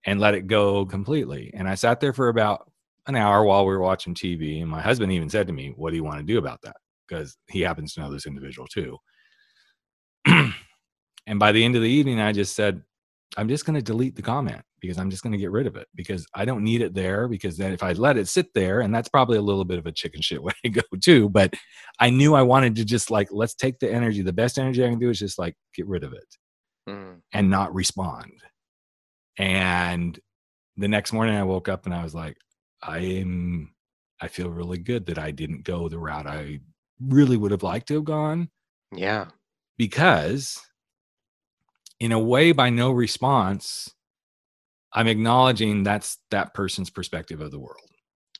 and 0.05 0.19
let 0.19 0.35
it 0.35 0.47
go 0.47 0.85
completely. 0.85 1.51
And 1.53 1.67
I 1.67 1.75
sat 1.75 1.99
there 1.99 2.13
for 2.13 2.29
about 2.29 2.69
an 3.07 3.15
hour 3.15 3.43
while 3.43 3.65
we 3.65 3.73
were 3.73 3.81
watching 3.81 4.13
TV. 4.13 4.61
And 4.61 4.69
my 4.69 4.81
husband 4.81 5.11
even 5.11 5.29
said 5.29 5.47
to 5.47 5.53
me, 5.53 5.73
What 5.75 5.91
do 5.91 5.95
you 5.95 6.03
want 6.03 6.19
to 6.19 6.25
do 6.25 6.37
about 6.37 6.61
that? 6.63 6.77
Because 7.07 7.37
he 7.47 7.61
happens 7.61 7.93
to 7.93 8.01
know 8.01 8.11
this 8.11 8.25
individual 8.25 8.67
too. 8.67 8.97
and 10.25 11.39
by 11.39 11.51
the 11.51 11.63
end 11.63 11.75
of 11.75 11.81
the 11.81 11.89
evening, 11.89 12.19
I 12.19 12.31
just 12.31 12.55
said, 12.55 12.81
I'm 13.37 13.49
just 13.49 13.65
going 13.65 13.75
to 13.75 13.81
delete 13.81 14.15
the 14.15 14.21
comment 14.21 14.61
because 14.79 14.97
I'm 14.97 15.09
just 15.09 15.23
going 15.23 15.33
to 15.33 15.37
get 15.37 15.51
rid 15.51 15.67
of 15.67 15.75
it 15.75 15.87
because 15.95 16.25
I 16.33 16.45
don't 16.45 16.63
need 16.63 16.81
it 16.81 16.93
there. 16.93 17.27
Because 17.27 17.57
then 17.57 17.73
if 17.73 17.83
I 17.83 17.93
let 17.93 18.17
it 18.17 18.27
sit 18.27 18.53
there, 18.53 18.81
and 18.81 18.93
that's 18.93 19.09
probably 19.09 19.37
a 19.37 19.41
little 19.41 19.65
bit 19.65 19.79
of 19.79 19.85
a 19.85 19.91
chicken 19.91 20.21
shit 20.21 20.41
way 20.43 20.53
to 20.63 20.69
go 20.69 20.81
too, 21.03 21.29
but 21.29 21.53
I 21.99 22.09
knew 22.09 22.35
I 22.35 22.41
wanted 22.41 22.75
to 22.77 22.85
just 22.85 23.11
like, 23.11 23.29
let's 23.31 23.55
take 23.55 23.79
the 23.79 23.91
energy. 23.91 24.21
The 24.21 24.33
best 24.33 24.57
energy 24.57 24.83
I 24.83 24.89
can 24.89 24.99
do 24.99 25.09
is 25.09 25.19
just 25.19 25.39
like 25.39 25.55
get 25.75 25.87
rid 25.87 26.03
of 26.03 26.13
it 26.13 26.35
mm. 26.89 27.19
and 27.33 27.49
not 27.49 27.73
respond. 27.73 28.31
And 29.37 30.17
the 30.77 30.87
next 30.87 31.13
morning 31.13 31.35
I 31.35 31.43
woke 31.43 31.67
up 31.67 31.85
and 31.85 31.93
I 31.93 32.03
was 32.03 32.15
like, 32.15 32.37
I 32.81 32.99
am, 32.99 33.73
I 34.21 34.27
feel 34.27 34.49
really 34.49 34.77
good 34.77 35.07
that 35.07 35.19
I 35.19 35.31
didn't 35.31 35.63
go 35.63 35.89
the 35.89 35.99
route 35.99 36.27
I 36.27 36.59
really 37.01 37.37
would 37.37 37.51
have 37.51 37.63
liked 37.63 37.87
to 37.89 37.95
have 37.95 38.05
gone. 38.05 38.49
Yeah. 38.93 39.25
Because 39.77 40.61
in 41.99 42.11
a 42.11 42.19
way 42.19 42.51
by 42.51 42.69
no 42.69 42.91
response 42.91 43.91
i'm 44.93 45.07
acknowledging 45.07 45.83
that's 45.83 46.17
that 46.31 46.53
person's 46.53 46.89
perspective 46.89 47.41
of 47.41 47.51
the 47.51 47.59
world. 47.59 47.89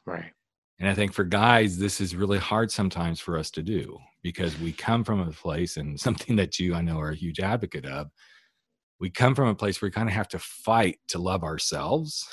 Right. 0.05 0.31
And 0.79 0.89
i 0.89 0.93
think 0.93 1.13
for 1.13 1.23
guys 1.23 1.77
this 1.77 2.01
is 2.01 2.15
really 2.15 2.37
hard 2.39 2.71
sometimes 2.71 3.19
for 3.19 3.37
us 3.37 3.51
to 3.51 3.61
do 3.63 3.97
because 4.23 4.57
we 4.59 4.71
come 4.71 5.03
from 5.03 5.19
a 5.19 5.31
place 5.31 5.77
and 5.77 5.99
something 6.07 6.35
that 6.37 6.59
you 6.59 6.73
i 6.75 6.81
know 6.81 6.99
are 6.99 7.11
a 7.11 7.15
huge 7.15 7.39
advocate 7.39 7.85
of 7.85 8.09
we 8.99 9.09
come 9.09 9.35
from 9.35 9.49
a 9.49 9.55
place 9.55 9.81
where 9.81 9.87
we 9.87 9.91
kind 9.93 10.07
of 10.07 10.15
have 10.15 10.29
to 10.29 10.39
fight 10.39 10.99
to 11.09 11.19
love 11.19 11.43
ourselves. 11.43 12.25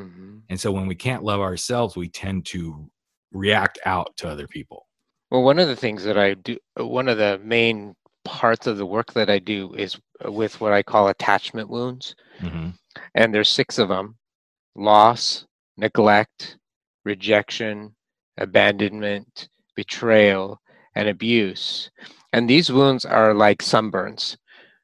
Mm-hmm. 0.00 0.38
and 0.48 0.60
so 0.60 0.72
when 0.72 0.86
we 0.86 0.94
can't 0.94 1.22
love 1.22 1.40
ourselves 1.40 1.96
we 1.96 2.08
tend 2.08 2.46
to 2.46 2.90
react 3.30 3.78
out 3.86 4.14
to 4.18 4.28
other 4.28 4.46
people. 4.46 4.86
Well 5.30 5.42
one 5.42 5.58
of 5.58 5.68
the 5.68 5.76
things 5.76 6.04
that 6.04 6.18
i 6.18 6.34
do 6.34 6.56
one 6.76 7.08
of 7.08 7.18
the 7.18 7.40
main 7.44 7.94
parts 8.24 8.66
of 8.66 8.76
the 8.76 8.86
work 8.86 9.12
that 9.14 9.30
I 9.30 9.38
do 9.38 9.74
is 9.74 9.98
with 10.24 10.60
what 10.60 10.72
I 10.72 10.82
call 10.82 11.08
attachment 11.08 11.68
wounds. 11.68 12.14
Mm-hmm. 12.40 12.70
And 13.14 13.34
there's 13.34 13.48
six 13.48 13.78
of 13.78 13.88
them 13.88 14.16
loss, 14.74 15.46
neglect, 15.76 16.56
rejection, 17.04 17.94
abandonment, 18.38 19.48
betrayal, 19.74 20.60
and 20.94 21.08
abuse. 21.08 21.90
And 22.32 22.48
these 22.48 22.70
wounds 22.70 23.04
are 23.04 23.34
like 23.34 23.58
sunburns. 23.58 24.36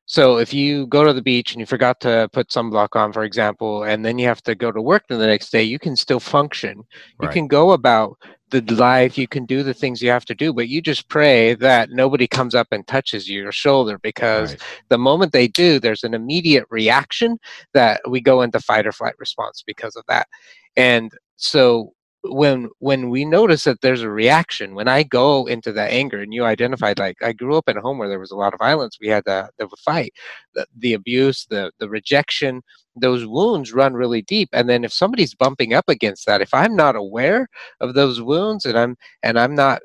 So 0.09 0.39
if 0.39 0.55
you 0.55 0.87
go 0.87 1.05
to 1.05 1.13
the 1.13 1.21
beach 1.21 1.53
and 1.53 1.61
you 1.61 1.67
forgot 1.67 2.01
to 2.01 2.31
put 2.33 2.49
sunblock 2.49 2.97
on, 2.97 3.13
for 3.13 3.25
example, 3.25 3.85
and 3.85 4.03
then 4.03 4.19
you 4.19 4.27
have 4.27 4.43
to 4.45 4.55
go 4.55 4.73
to 4.73 4.81
work 4.81 5.05
the 5.07 5.19
next 5.19 5.53
day, 5.53 5.63
you 5.63 5.79
can 5.79 5.97
still 5.97 6.19
function. 6.19 6.79
Right. 6.79 7.27
You 7.27 7.29
can 7.29 7.47
go 7.47 7.73
about 7.73 8.17
the 8.49 8.63
life, 8.75 9.19
you 9.19 9.29
can 9.29 9.45
do 9.45 9.63
the 9.63 9.75
things 9.75 10.01
you 10.01 10.09
have 10.09 10.25
to 10.25 10.35
do, 10.35 10.55
but 10.55 10.69
you 10.69 10.81
just 10.81 11.11
pray 11.11 11.53
that 11.57 11.91
nobody 11.91 12.27
comes 12.27 12.55
up 12.55 12.69
and 12.73 12.87
touches 12.87 13.29
your 13.29 13.53
shoulder 13.53 13.99
because 13.99 14.53
right. 14.53 14.63
the 14.89 14.97
moment 14.97 15.33
they 15.33 15.47
do, 15.47 15.79
there's 15.79 16.05
an 16.05 16.15
immediate 16.15 16.65
reaction 16.71 17.39
that 17.75 18.01
we 18.09 18.23
go 18.23 18.41
into 18.41 18.61
fight 18.61 18.87
or 18.87 18.93
flight 18.93 19.15
response 19.19 19.63
because 19.67 19.95
of 19.95 20.05
that. 20.09 20.27
And 20.75 21.13
so 21.37 21.93
when 22.29 22.69
when 22.79 23.11
we 23.11 23.25
notice 23.25 23.65
that 23.65 23.81
there's 23.81 24.03
a 24.03 24.11
reaction 24.11 24.75
when 24.75 24.89
i 24.89 25.03
go 25.03 25.47
into 25.47 25.73
that 25.73 25.91
anger 25.91 26.21
and 26.21 26.33
you 26.35 26.45
identified 26.45 26.99
like 26.99 27.17
i 27.23 27.33
grew 27.33 27.57
up 27.57 27.69
in 27.69 27.77
a 27.77 27.81
home 27.81 27.99
where 27.99 28.09
there 28.09 28.21
was 28.21 28.31
a 28.31 28.37
lot 28.37 28.53
of 28.53 28.59
violence 28.59 28.99
we 29.01 29.09
had 29.09 29.25
the, 29.25 29.49
the 29.59 29.69
fight 29.79 30.13
the, 30.55 30.67
the 30.79 30.95
abuse 30.95 31.47
the 31.51 31.71
the 31.79 31.89
rejection 31.89 32.63
those 32.97 33.27
wounds 33.27 33.73
run 33.73 33.95
really 33.95 34.23
deep 34.23 34.49
and 34.53 34.69
then 34.69 34.85
if 34.85 34.93
somebody's 34.93 35.35
bumping 35.35 35.73
up 35.73 35.89
against 35.89 36.27
that 36.27 36.41
if 36.41 36.53
i'm 36.53 36.75
not 36.75 36.97
aware 36.97 37.49
of 37.81 37.95
those 37.95 38.21
wounds 38.21 38.65
and 38.65 38.79
i'm 38.79 38.97
and 39.23 39.39
i'm 39.39 39.55
not 39.55 39.81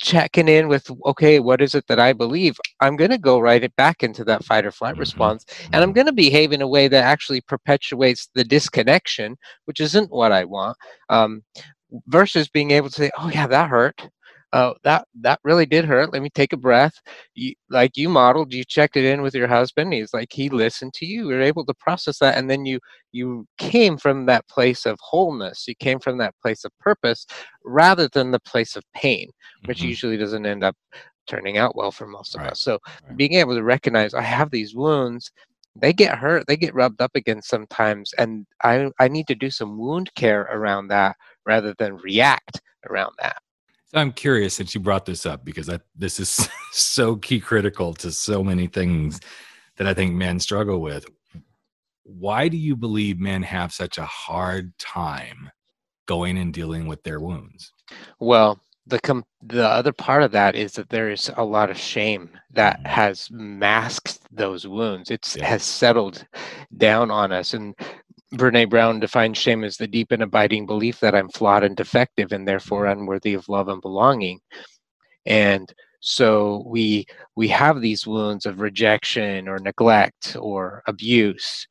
checking 0.00 0.48
in 0.48 0.66
with 0.66 0.90
okay 1.04 1.40
what 1.40 1.60
is 1.60 1.74
it 1.74 1.86
that 1.86 2.00
i 2.00 2.12
believe 2.12 2.58
i'm 2.80 2.96
going 2.96 3.10
to 3.10 3.18
go 3.18 3.38
right 3.38 3.62
it 3.62 3.74
back 3.76 4.02
into 4.02 4.24
that 4.24 4.42
fight 4.44 4.64
or 4.64 4.72
flight 4.72 4.94
mm-hmm. 4.94 5.00
response 5.00 5.44
and 5.72 5.76
i'm 5.76 5.90
mm-hmm. 5.90 5.92
going 5.96 6.06
to 6.06 6.12
behave 6.12 6.52
in 6.52 6.62
a 6.62 6.68
way 6.68 6.88
that 6.88 7.04
actually 7.04 7.40
perpetuates 7.42 8.28
the 8.34 8.44
disconnection 8.44 9.36
which 9.66 9.78
isn't 9.80 10.10
what 10.10 10.32
i 10.32 10.44
want 10.44 10.76
um, 11.10 11.42
versus 12.06 12.48
being 12.48 12.70
able 12.70 12.88
to 12.88 12.94
say 12.94 13.10
oh 13.18 13.28
yeah 13.28 13.46
that 13.46 13.68
hurt 13.68 14.08
oh 14.52 14.74
that 14.82 15.06
that 15.20 15.38
really 15.44 15.66
did 15.66 15.84
hurt 15.84 16.12
let 16.12 16.22
me 16.22 16.30
take 16.30 16.52
a 16.52 16.56
breath 16.56 17.00
you, 17.34 17.54
like 17.68 17.96
you 17.96 18.08
modeled 18.08 18.52
you 18.52 18.64
checked 18.64 18.96
it 18.96 19.04
in 19.04 19.22
with 19.22 19.34
your 19.34 19.46
husband 19.46 19.92
he's 19.92 20.12
like 20.12 20.32
he 20.32 20.48
listened 20.48 20.92
to 20.92 21.06
you 21.06 21.28
you're 21.30 21.42
able 21.42 21.64
to 21.64 21.74
process 21.74 22.18
that 22.18 22.36
and 22.36 22.50
then 22.50 22.64
you 22.64 22.78
you 23.12 23.46
came 23.58 23.96
from 23.96 24.26
that 24.26 24.46
place 24.48 24.86
of 24.86 24.98
wholeness 25.00 25.66
you 25.68 25.74
came 25.76 25.98
from 25.98 26.18
that 26.18 26.34
place 26.42 26.64
of 26.64 26.72
purpose 26.78 27.26
rather 27.64 28.08
than 28.08 28.30
the 28.30 28.40
place 28.40 28.76
of 28.76 28.84
pain 28.94 29.30
which 29.66 29.78
mm-hmm. 29.78 29.88
usually 29.88 30.16
doesn't 30.16 30.46
end 30.46 30.64
up 30.64 30.76
turning 31.26 31.58
out 31.58 31.76
well 31.76 31.92
for 31.92 32.06
most 32.06 32.34
of 32.34 32.40
right. 32.40 32.52
us 32.52 32.60
so 32.60 32.78
right. 33.06 33.16
being 33.16 33.34
able 33.34 33.54
to 33.54 33.62
recognize 33.62 34.14
i 34.14 34.22
have 34.22 34.50
these 34.50 34.74
wounds 34.74 35.30
they 35.76 35.92
get 35.92 36.18
hurt 36.18 36.44
they 36.48 36.56
get 36.56 36.74
rubbed 36.74 37.00
up 37.00 37.12
against 37.14 37.48
sometimes 37.48 38.12
and 38.18 38.46
i 38.64 38.90
i 38.98 39.06
need 39.06 39.26
to 39.28 39.34
do 39.34 39.50
some 39.50 39.78
wound 39.78 40.12
care 40.16 40.42
around 40.50 40.88
that 40.88 41.16
rather 41.46 41.74
than 41.78 41.96
react 41.98 42.60
around 42.88 43.12
that 43.20 43.40
so 43.92 43.98
I'm 43.98 44.12
curious 44.12 44.54
since 44.54 44.72
you 44.72 44.80
brought 44.80 45.04
this 45.04 45.26
up 45.26 45.44
because 45.44 45.68
I, 45.68 45.80
this 45.96 46.20
is 46.20 46.48
so 46.72 47.16
key 47.16 47.40
critical 47.40 47.92
to 47.94 48.12
so 48.12 48.44
many 48.44 48.68
things 48.68 49.20
that 49.76 49.86
I 49.86 49.94
think 49.94 50.14
men 50.14 50.38
struggle 50.38 50.80
with. 50.80 51.06
Why 52.04 52.48
do 52.48 52.56
you 52.56 52.76
believe 52.76 53.18
men 53.18 53.42
have 53.42 53.72
such 53.72 53.98
a 53.98 54.04
hard 54.04 54.76
time 54.78 55.50
going 56.06 56.38
and 56.38 56.54
dealing 56.54 56.86
with 56.86 57.02
their 57.02 57.18
wounds? 57.18 57.72
Well, 58.20 58.60
the 58.86 59.00
com- 59.00 59.24
the 59.42 59.66
other 59.66 59.92
part 59.92 60.22
of 60.22 60.32
that 60.32 60.54
is 60.54 60.72
that 60.74 60.88
there 60.88 61.10
is 61.10 61.30
a 61.36 61.44
lot 61.44 61.70
of 61.70 61.78
shame 61.78 62.30
that 62.52 62.78
mm-hmm. 62.78 62.88
has 62.88 63.28
masked 63.30 64.20
those 64.30 64.66
wounds. 64.66 65.10
It's 65.10 65.36
yeah. 65.36 65.46
has 65.46 65.62
settled 65.62 66.24
down 66.76 67.10
on 67.10 67.32
us, 67.32 67.54
and 67.54 67.74
Brene 68.34 68.70
Brown 68.70 69.00
defines 69.00 69.38
shame 69.38 69.64
as 69.64 69.76
the 69.76 69.88
deep 69.88 70.12
and 70.12 70.22
abiding 70.22 70.66
belief 70.66 71.00
that 71.00 71.14
I'm 71.14 71.28
flawed 71.28 71.64
and 71.64 71.76
defective 71.76 72.32
and 72.32 72.46
therefore 72.46 72.86
unworthy 72.86 73.34
of 73.34 73.48
love 73.48 73.68
and 73.68 73.82
belonging. 73.82 74.40
And 75.26 75.72
so 76.00 76.64
we 76.66 77.06
we 77.36 77.48
have 77.48 77.80
these 77.80 78.06
wounds 78.06 78.46
of 78.46 78.60
rejection 78.60 79.48
or 79.48 79.58
neglect 79.58 80.36
or 80.40 80.82
abuse. 80.86 81.66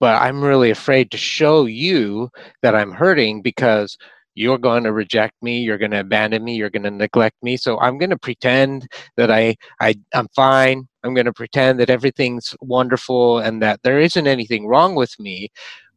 But 0.00 0.20
I'm 0.20 0.42
really 0.42 0.70
afraid 0.70 1.10
to 1.12 1.16
show 1.16 1.66
you 1.66 2.28
that 2.62 2.74
I'm 2.74 2.92
hurting 2.92 3.42
because 3.42 3.96
you're 4.34 4.58
going 4.58 4.84
to 4.84 4.92
reject 4.92 5.34
me 5.42 5.60
you're 5.60 5.78
going 5.78 5.90
to 5.90 6.00
abandon 6.00 6.42
me 6.44 6.54
you're 6.54 6.70
going 6.70 6.82
to 6.82 6.90
neglect 6.90 7.36
me 7.42 7.56
so 7.56 7.78
i'm 7.80 7.98
going 7.98 8.10
to 8.10 8.18
pretend 8.18 8.88
that 9.16 9.30
I, 9.30 9.56
I 9.80 9.94
i'm 10.14 10.28
fine 10.34 10.88
i'm 11.04 11.14
going 11.14 11.26
to 11.26 11.32
pretend 11.32 11.80
that 11.80 11.90
everything's 11.90 12.54
wonderful 12.60 13.40
and 13.40 13.60
that 13.62 13.80
there 13.82 14.00
isn't 14.00 14.26
anything 14.26 14.66
wrong 14.66 14.94
with 14.94 15.14
me 15.18 15.50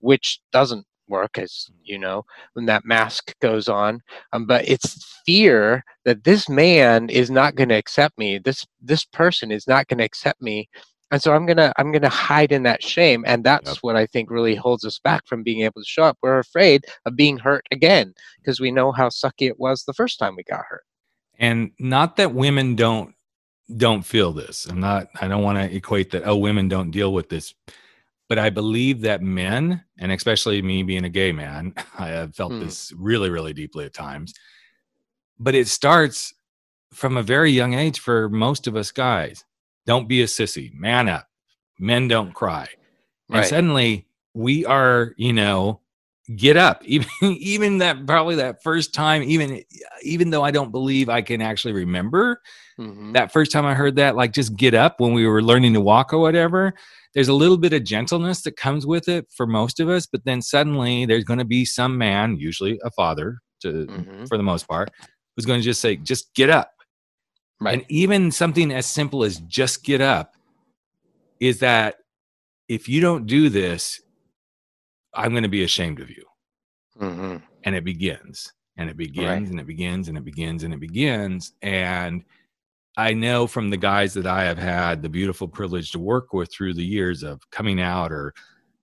which 0.05 0.39
doesn't 0.51 0.85
work 1.07 1.37
as 1.37 1.67
you 1.83 1.99
know 1.99 2.23
when 2.53 2.65
that 2.65 2.85
mask 2.85 3.33
goes 3.41 3.67
on. 3.67 4.01
Um, 4.33 4.45
but 4.45 4.67
it's 4.67 5.21
fear 5.25 5.83
that 6.05 6.23
this 6.23 6.47
man 6.47 7.09
is 7.09 7.29
not 7.29 7.55
going 7.55 7.69
to 7.69 7.75
accept 7.75 8.17
me. 8.17 8.37
This 8.37 8.65
this 8.81 9.05
person 9.05 9.51
is 9.51 9.67
not 9.67 9.87
going 9.87 9.99
to 9.99 10.05
accept 10.05 10.41
me. 10.41 10.69
And 11.11 11.21
so 11.21 11.33
i'm 11.33 11.45
going 11.45 11.57
to 11.57 11.71
i'm 11.77 11.93
to 11.93 12.09
hide 12.09 12.51
in 12.51 12.63
that 12.63 12.83
shame. 12.83 13.23
And 13.27 13.43
that's 13.43 13.71
yep. 13.71 13.77
what 13.81 13.95
i 13.95 14.05
think 14.05 14.29
really 14.29 14.55
holds 14.55 14.85
us 14.85 14.99
back 14.99 15.25
from 15.27 15.43
being 15.43 15.61
able 15.61 15.81
to 15.81 15.87
show 15.87 16.03
up. 16.03 16.17
We're 16.21 16.39
afraid 16.39 16.85
of 17.05 17.15
being 17.15 17.37
hurt 17.37 17.65
again 17.71 18.13
because 18.39 18.59
we 18.59 18.71
know 18.71 18.91
how 18.91 19.09
sucky 19.09 19.47
it 19.47 19.59
was 19.59 19.83
the 19.83 19.93
first 19.93 20.19
time 20.19 20.35
we 20.35 20.43
got 20.43 20.65
hurt. 20.69 20.83
And 21.37 21.71
not 21.79 22.15
that 22.17 22.33
women 22.33 22.75
don't 22.75 23.13
don't 23.75 24.03
feel 24.03 24.31
this. 24.31 24.65
I'm 24.67 24.79
not 24.79 25.07
i 25.21 25.27
don't 25.27 25.43
want 25.43 25.57
to 25.57 25.75
equate 25.75 26.11
that 26.11 26.23
oh 26.25 26.37
women 26.37 26.67
don't 26.67 26.91
deal 26.91 27.13
with 27.13 27.29
this 27.29 27.53
but 28.27 28.39
I 28.39 28.49
believe 28.49 29.01
that 29.01 29.21
men, 29.21 29.83
and 29.97 30.11
especially 30.11 30.61
me 30.61 30.83
being 30.83 31.05
a 31.05 31.09
gay 31.09 31.31
man, 31.31 31.73
I 31.97 32.07
have 32.07 32.35
felt 32.35 32.53
hmm. 32.53 32.59
this 32.59 32.91
really, 32.97 33.29
really 33.29 33.53
deeply 33.53 33.85
at 33.85 33.93
times. 33.93 34.33
But 35.39 35.55
it 35.55 35.67
starts 35.67 36.33
from 36.93 37.17
a 37.17 37.23
very 37.23 37.51
young 37.51 37.73
age 37.73 37.99
for 37.99 38.29
most 38.29 38.67
of 38.67 38.75
us 38.75 38.91
guys. 38.91 39.43
Don't 39.85 40.07
be 40.07 40.21
a 40.21 40.25
sissy, 40.25 40.73
man 40.73 41.09
up. 41.09 41.27
Men 41.77 42.07
don't 42.07 42.33
cry. 42.33 42.67
Right. 43.29 43.39
And 43.39 43.45
suddenly 43.45 44.07
we 44.33 44.65
are, 44.65 45.13
you 45.17 45.33
know, 45.33 45.81
get 46.35 46.57
up. 46.57 46.83
Even 46.85 47.07
even 47.21 47.77
that 47.79 48.05
probably 48.05 48.35
that 48.35 48.63
first 48.63 48.93
time, 48.93 49.23
even 49.23 49.63
even 50.03 50.29
though 50.29 50.43
I 50.43 50.51
don't 50.51 50.71
believe 50.71 51.09
I 51.09 51.21
can 51.21 51.41
actually 51.41 51.73
remember 51.73 52.41
mm-hmm. 52.79 53.13
that 53.13 53.31
first 53.31 53.51
time 53.51 53.65
I 53.65 53.73
heard 53.73 53.95
that, 53.97 54.15
like 54.15 54.31
just 54.33 54.55
get 54.55 54.73
up 54.73 54.99
when 54.99 55.13
we 55.13 55.27
were 55.27 55.41
learning 55.41 55.73
to 55.73 55.81
walk 55.81 56.13
or 56.13 56.19
whatever 56.19 56.73
there's 57.15 57.29
a 57.29 57.33
little 57.33 57.57
bit 57.57 57.73
of 57.73 57.85
gentleness 57.85 58.41
that 58.41 58.57
comes 58.57 58.85
with 58.85 59.07
it 59.07 59.25
for 59.35 59.47
most 59.47 59.79
of 59.79 59.89
us 59.89 60.05
but 60.05 60.23
then 60.25 60.41
suddenly 60.41 61.05
there's 61.05 61.23
going 61.23 61.39
to 61.39 61.45
be 61.45 61.65
some 61.65 61.97
man 61.97 62.37
usually 62.37 62.79
a 62.83 62.91
father 62.91 63.39
to 63.61 63.87
mm-hmm. 63.87 64.25
for 64.25 64.37
the 64.37 64.43
most 64.43 64.67
part 64.67 64.91
who's 65.35 65.45
going 65.45 65.59
to 65.59 65.63
just 65.63 65.81
say 65.81 65.95
just 65.95 66.31
get 66.35 66.49
up 66.49 66.71
right. 67.59 67.73
and 67.73 67.85
even 67.89 68.29
something 68.29 68.71
as 68.71 68.85
simple 68.85 69.23
as 69.23 69.39
just 69.39 69.83
get 69.83 70.01
up 70.01 70.35
is 71.39 71.59
that 71.59 71.95
if 72.67 72.87
you 72.87 73.01
don't 73.01 73.25
do 73.25 73.49
this 73.49 74.01
i'm 75.15 75.31
going 75.31 75.43
to 75.43 75.49
be 75.49 75.63
ashamed 75.63 75.99
of 75.99 76.09
you 76.09 76.23
mm-hmm. 76.99 77.37
and 77.63 77.75
it 77.75 77.83
begins 77.83 78.51
and 78.77 78.89
it 78.89 78.97
begins 78.97 79.27
right. 79.27 79.49
and 79.49 79.59
it 79.59 79.67
begins 79.67 80.07
and 80.07 80.17
it 80.17 80.25
begins 80.25 80.63
and 80.63 80.73
it 80.73 80.79
begins 80.79 81.53
and 81.61 82.23
I 82.97 83.13
know 83.13 83.45
from 83.45 83.69
the 83.69 83.77
guys 83.77 84.13
that 84.13 84.25
I 84.25 84.43
have 84.45 84.57
had 84.57 85.01
the 85.01 85.09
beautiful 85.09 85.47
privilege 85.47 85.91
to 85.91 85.99
work 85.99 86.31
with 86.31 86.51
through 86.51 86.75
the 86.75 86.85
years 86.85 87.23
of 87.23 87.41
coming 87.51 87.81
out, 87.81 88.11
or 88.11 88.33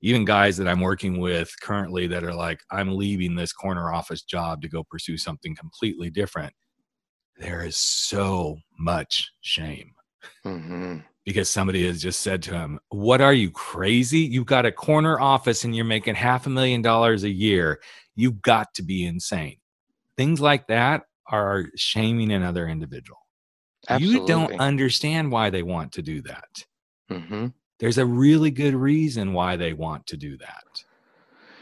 even 0.02 0.24
guys 0.24 0.56
that 0.58 0.68
I'm 0.68 0.80
working 0.80 1.18
with 1.18 1.54
currently 1.62 2.06
that 2.08 2.24
are 2.24 2.34
like, 2.34 2.60
I'm 2.70 2.94
leaving 2.94 3.34
this 3.34 3.54
corner 3.54 3.92
office 3.92 4.22
job 4.22 4.60
to 4.62 4.68
go 4.68 4.84
pursue 4.84 5.16
something 5.16 5.54
completely 5.54 6.10
different. 6.10 6.52
There 7.38 7.64
is 7.64 7.76
so 7.76 8.58
much 8.78 9.32
shame 9.40 9.92
mm-hmm. 10.44 10.98
Because 11.24 11.48
somebody 11.48 11.86
has 11.86 12.02
just 12.02 12.20
said 12.20 12.42
to 12.44 12.54
him, 12.54 12.80
What 12.88 13.20
are 13.20 13.34
you 13.34 13.50
crazy? 13.50 14.20
You've 14.20 14.46
got 14.46 14.66
a 14.66 14.72
corner 14.72 15.20
office 15.20 15.64
and 15.64 15.74
you're 15.74 15.84
making 15.84 16.14
half 16.14 16.46
a 16.46 16.50
million 16.50 16.82
dollars 16.82 17.24
a 17.24 17.30
year. 17.30 17.80
You've 18.14 18.42
got 18.42 18.74
to 18.74 18.82
be 18.82 19.04
insane. 19.06 19.58
Things 20.16 20.40
like 20.40 20.66
that 20.66 21.02
are 21.28 21.66
shaming 21.76 22.32
another 22.32 22.68
individual. 22.68 23.18
Absolutely. 23.88 24.20
You 24.20 24.26
don't 24.26 24.60
understand 24.60 25.32
why 25.32 25.50
they 25.50 25.62
want 25.62 25.92
to 25.92 26.02
do 26.02 26.22
that. 26.22 26.64
Mm-hmm. 27.10 27.48
There's 27.78 27.98
a 27.98 28.06
really 28.06 28.50
good 28.50 28.74
reason 28.74 29.32
why 29.32 29.56
they 29.56 29.72
want 29.72 30.06
to 30.08 30.16
do 30.16 30.36
that. 30.38 30.84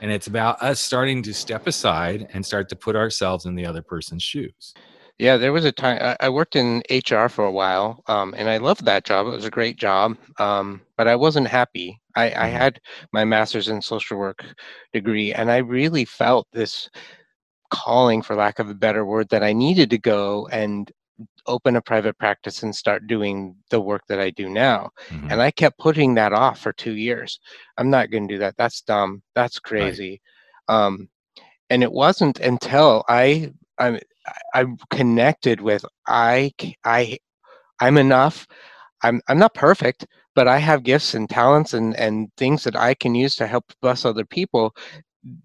And 0.03 0.11
it's 0.11 0.27
about 0.27 0.63
us 0.63 0.81
starting 0.81 1.23
to 1.23 1.35
step 1.35 1.67
aside 1.67 2.29
and 2.33 2.45
start 2.45 2.69
to 2.71 2.77
put 2.77 2.97
ourselves 2.97 3.47
in 3.47 3.55
the 3.55 3.67
other 3.67 3.83
person's 3.83 4.23
shoes. 4.23 4.75
Yeah, 5.21 5.37
there 5.37 5.53
was 5.53 5.67
a 5.67 5.73
time 5.73 6.17
I 6.19 6.31
worked 6.31 6.57
in 6.57 6.83
HR 6.91 7.29
for 7.29 7.45
a 7.45 7.53
while, 7.53 8.03
um, 8.07 8.35
and 8.39 8.49
I 8.49 8.57
loved 8.57 8.87
that 8.87 9.05
job. 9.05 9.27
It 9.27 9.37
was 9.37 9.45
a 9.45 9.51
great 9.51 9.77
job, 9.77 10.17
um, 10.39 10.81
but 10.97 11.07
I 11.09 11.15
wasn't 11.15 11.47
happy. 11.47 12.01
I, 12.17 12.29
I 12.29 12.31
mm-hmm. 12.31 12.57
had 12.57 12.81
my 13.13 13.27
master's 13.27 13.69
in 13.69 13.83
social 13.83 14.17
work 14.17 14.43
degree, 14.95 15.35
and 15.35 15.51
I 15.51 15.59
really 15.59 16.07
felt 16.07 16.49
this 16.55 16.89
calling, 17.71 18.23
for 18.23 18.35
lack 18.35 18.61
of 18.61 18.71
a 18.71 18.75
better 18.75 19.05
word, 19.05 19.29
that 19.29 19.43
I 19.43 19.53
needed 19.53 19.91
to 19.91 19.99
go 19.99 20.49
and 20.53 20.91
open 21.47 21.77
a 21.77 21.83
private 21.83 22.17
practice 22.17 22.63
and 22.63 22.75
start 22.75 23.07
doing 23.07 23.55
the 23.69 23.81
work 23.81 24.01
that 24.09 24.21
I 24.21 24.31
do 24.31 24.49
now. 24.49 24.89
Mhm. 25.11 25.33
And 25.33 25.43
I 25.43 25.51
kept 25.51 25.79
putting 25.79 26.15
that 26.15 26.33
off 26.33 26.61
for 26.61 26.73
two 26.73 26.97
years. 26.97 27.41
I'm 27.77 27.91
not 27.91 28.11
going 28.11 28.27
to 28.27 28.35
do 28.35 28.39
that. 28.39 28.57
That's 28.57 28.81
dumb. 28.81 29.23
That's 29.35 29.59
crazy. 29.59 30.23
Um, 30.69 31.11
and 31.69 31.83
it 31.83 31.93
wasn't 31.93 32.41
until 32.41 33.05
I 33.07 33.53
I 33.79 34.01
I 34.55 34.67
connected 34.91 35.61
with 35.61 35.85
I 36.07 36.53
I 36.85 37.19
I'm 37.81 37.99
enough. 37.99 38.47
I'm 39.03 39.21
I'm 39.29 39.39
not 39.39 39.55
perfect, 39.55 40.07
but 40.35 40.49
I 40.49 40.59
have 40.59 40.83
gifts 40.85 41.15
and 41.15 41.29
talents 41.31 41.75
and 41.75 41.97
and 41.97 42.31
things 42.37 42.65
that 42.65 42.77
I 42.77 42.95
can 42.95 43.15
use 43.15 43.37
to 43.37 43.47
help 43.47 43.65
bless 43.83 44.05
other 44.05 44.25
people. 44.25 44.75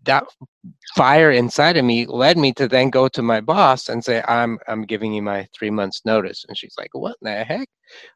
That 0.06 0.26
fire 0.96 1.32
inside 1.32 1.78
of 1.78 1.86
me 1.86 2.06
led 2.08 2.38
me 2.38 2.54
to 2.54 2.68
then 2.68 2.90
go 2.90 3.08
to 3.10 3.22
my 3.22 3.42
boss 3.42 3.90
and 3.90 4.04
say 4.04 4.24
i'm 4.28 4.58
i'm 4.68 4.84
giving 4.84 5.14
you 5.14 5.22
my 5.22 5.48
three 5.58 5.70
months 5.72 6.02
notice. 6.06 6.46
And 6.48 6.58
she's 6.58 6.76
like 6.78 6.90
what 6.94 7.18
the 7.22 7.44
heck? 7.44 7.68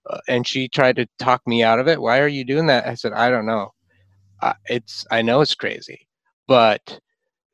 Uh, 0.10 0.20
and 0.30 0.48
she 0.48 0.68
tried 0.70 0.96
to 0.98 1.08
talk 1.20 1.42
me 1.48 1.64
out 1.64 1.80
of 1.80 1.88
it. 1.88 2.02
Why 2.02 2.20
are 2.22 2.28
you 2.30 2.46
doing 2.46 2.68
that? 2.68 2.88
I 2.88 2.96
said 2.96 3.14
i 3.14 3.30
don't 3.30 3.46
know. 3.46 3.72
Uh, 4.42 4.54
it's 4.68 5.06
i 5.12 5.22
know 5.22 5.42
it's 5.42 5.56
crazy 5.56 6.08
but 6.48 7.00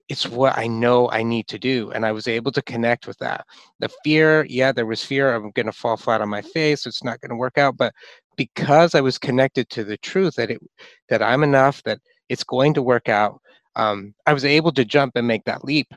it's 0.10 0.28
what 0.28 0.58
i 0.58 0.68
know 0.68 1.10
i 1.12 1.24
need 1.24 1.48
to 1.48 1.58
do 1.58 1.92
and 1.92 2.06
i 2.06 2.12
was 2.12 2.28
able 2.28 2.52
to 2.52 2.62
connect 2.62 3.08
with 3.08 3.18
that 3.18 3.46
the 3.80 3.90
fear 4.04 4.46
yeah 4.50 4.72
there 4.72 4.86
was 4.86 5.04
fear 5.04 5.34
i'm 5.34 5.52
going 5.52 5.66
to 5.66 5.72
fall 5.72 5.98
flat 5.98 6.22
on 6.22 6.30
my 6.30 6.42
face 6.42 6.86
it's 6.86 7.04
not 7.04 7.20
going 7.22 7.30
to 7.30 7.36
work 7.36 7.58
out 7.58 7.76
but 7.78 7.94
because 8.36 8.94
i 8.96 9.02
was 9.02 9.18
connected 9.18 9.70
to 9.70 9.84
the 9.84 9.98
truth 9.98 10.36
that 10.36 10.52
it 10.52 10.62
that 11.10 11.24
i'm 11.24 11.44
enough 11.44 11.82
that 11.84 12.00
it's 12.30 12.44
going 12.44 12.74
to 12.74 12.82
work 12.82 13.10
out 13.10 13.40
um, 13.76 14.14
I 14.26 14.34
was 14.34 14.46
able 14.46 14.72
to 14.74 14.86
jump 14.86 15.14
and 15.16 15.28
make 15.28 15.44
that 15.46 15.64
leap. 15.64 15.88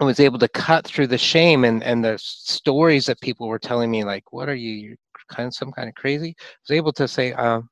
I 0.00 0.04
was 0.04 0.20
able 0.20 0.38
to 0.38 0.48
cut 0.48 0.86
through 0.86 1.06
the 1.06 1.18
shame 1.18 1.64
and, 1.64 1.82
and 1.82 2.04
the 2.04 2.18
stories 2.18 3.06
that 3.06 3.20
people 3.20 3.48
were 3.48 3.58
telling 3.58 3.90
me, 3.90 4.04
like, 4.04 4.32
what 4.32 4.48
are 4.48 4.54
you, 4.54 4.72
you're 4.72 4.96
kind 5.28 5.46
of 5.46 5.54
some 5.54 5.72
kind 5.72 5.88
of 5.88 5.94
crazy. 5.94 6.36
I 6.38 6.44
was 6.68 6.76
able 6.76 6.92
to 6.92 7.08
say, 7.08 7.32
uh, 7.32 7.62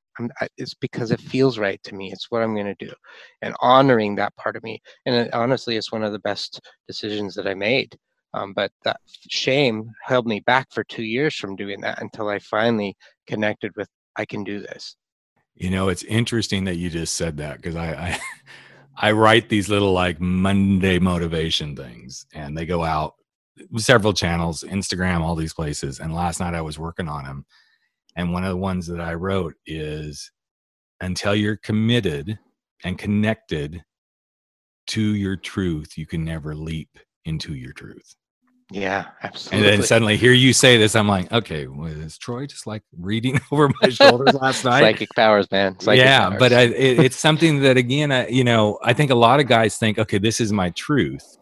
I, 0.41 0.49
it's 0.57 0.75
because 0.75 1.11
it 1.11 1.21
feels 1.21 1.59
right 1.59 1.83
to 1.85 1.95
me. 1.95 2.13
It's 2.13 2.31
what 2.31 2.43
I'm 2.43 2.55
going 2.55 2.75
to 2.75 2.87
do, 2.87 2.93
and 3.43 3.55
honoring 3.61 4.17
that 4.17 4.37
part 4.37 4.57
of 4.57 4.63
me. 4.63 4.81
And 5.07 5.15
it, 5.15 5.35
honestly, 5.35 5.77
it's 5.77 5.93
one 5.93 6.05
of 6.05 6.13
the 6.13 6.19
best 6.21 6.61
decisions 6.89 7.35
that 7.35 7.47
I 7.47 7.55
made. 7.55 7.97
Um, 8.35 8.53
but 8.53 8.73
that 8.85 9.01
shame 9.07 9.93
held 10.03 10.27
me 10.27 10.41
back 10.41 10.67
for 10.73 10.83
two 10.85 11.05
years 11.05 11.37
from 11.37 11.55
doing 11.55 11.81
that 11.83 12.03
until 12.03 12.29
I 12.29 12.41
finally 12.41 12.97
connected 13.29 13.71
with, 13.77 13.89
I 14.17 14.25
can 14.25 14.43
do 14.43 14.59
this. 14.59 14.97
You 15.55 15.71
know, 15.71 15.89
it's 15.89 16.03
interesting 16.03 16.65
that 16.65 16.77
you 16.77 16.91
just 16.91 17.15
said 17.15 17.37
that 17.37 17.59
because 17.59 17.77
I, 17.77 17.93
I 17.93 18.21
I 18.97 19.13
write 19.13 19.49
these 19.49 19.69
little 19.69 19.93
like 19.93 20.21
Monday 20.21 20.99
motivation 20.99 21.75
things 21.75 22.27
and 22.33 22.57
they 22.57 22.65
go 22.65 22.85
out 22.85 23.15
several 23.77 24.13
channels, 24.13 24.65
Instagram, 24.67 25.21
all 25.21 25.35
these 25.35 25.55
places. 25.55 26.01
And 26.01 26.15
last 26.15 26.41
night 26.41 26.55
I 26.55 26.61
was 26.61 26.79
working 26.79 27.09
on 27.09 27.25
them. 27.25 27.47
And 28.17 28.33
one 28.33 28.45
of 28.45 28.51
the 28.51 28.57
ones 28.57 28.87
that 28.87 29.01
I 29.01 29.15
wrote 29.15 29.55
is 29.67 30.31
until 31.01 31.35
you're 31.35 31.57
committed 31.57 32.39
and 32.85 32.99
connected 32.99 33.83
to 34.89 35.01
your 35.01 35.37
truth, 35.37 35.97
you 35.97 36.07
can 36.07 36.25
never 36.25 36.55
leap 36.55 36.99
into 37.25 37.55
your 37.55 37.73
truth. 37.73 38.15
Yeah, 38.71 39.07
absolutely. 39.23 39.69
And 39.69 39.81
then 39.81 39.87
suddenly 39.87 40.17
hear 40.17 40.33
you 40.33 40.53
say 40.53 40.79
this, 40.79 40.97
I'm 40.97 41.09
like, 41.09 41.31
okay, 41.31 41.67
was 41.67 42.17
Troy 42.17 42.47
just 42.47 42.67
like 42.67 42.83
reading 42.99 43.39
over 43.53 43.71
my 43.83 43.89
shoulders 43.91 44.35
last 44.35 44.65
night? 44.65 44.81
Psychic 44.81 45.11
powers, 45.15 45.51
man. 45.51 45.79
Psychic 45.79 46.05
yeah, 46.05 46.29
powers. 46.29 46.39
but 46.39 46.53
I, 46.53 46.63
it, 46.63 46.99
it's 47.01 47.17
something 47.17 47.61
that 47.61 47.77
again, 47.77 48.11
I, 48.11 48.29
you 48.29 48.43
know, 48.43 48.79
I 48.83 48.93
think 48.93 49.11
a 49.11 49.17
lot 49.17 49.41
of 49.41 49.47
guys 49.47 49.77
think, 49.77 49.99
okay, 49.99 50.19
this 50.19 50.41
is 50.41 50.53
my 50.53 50.71
truth, 50.71 51.37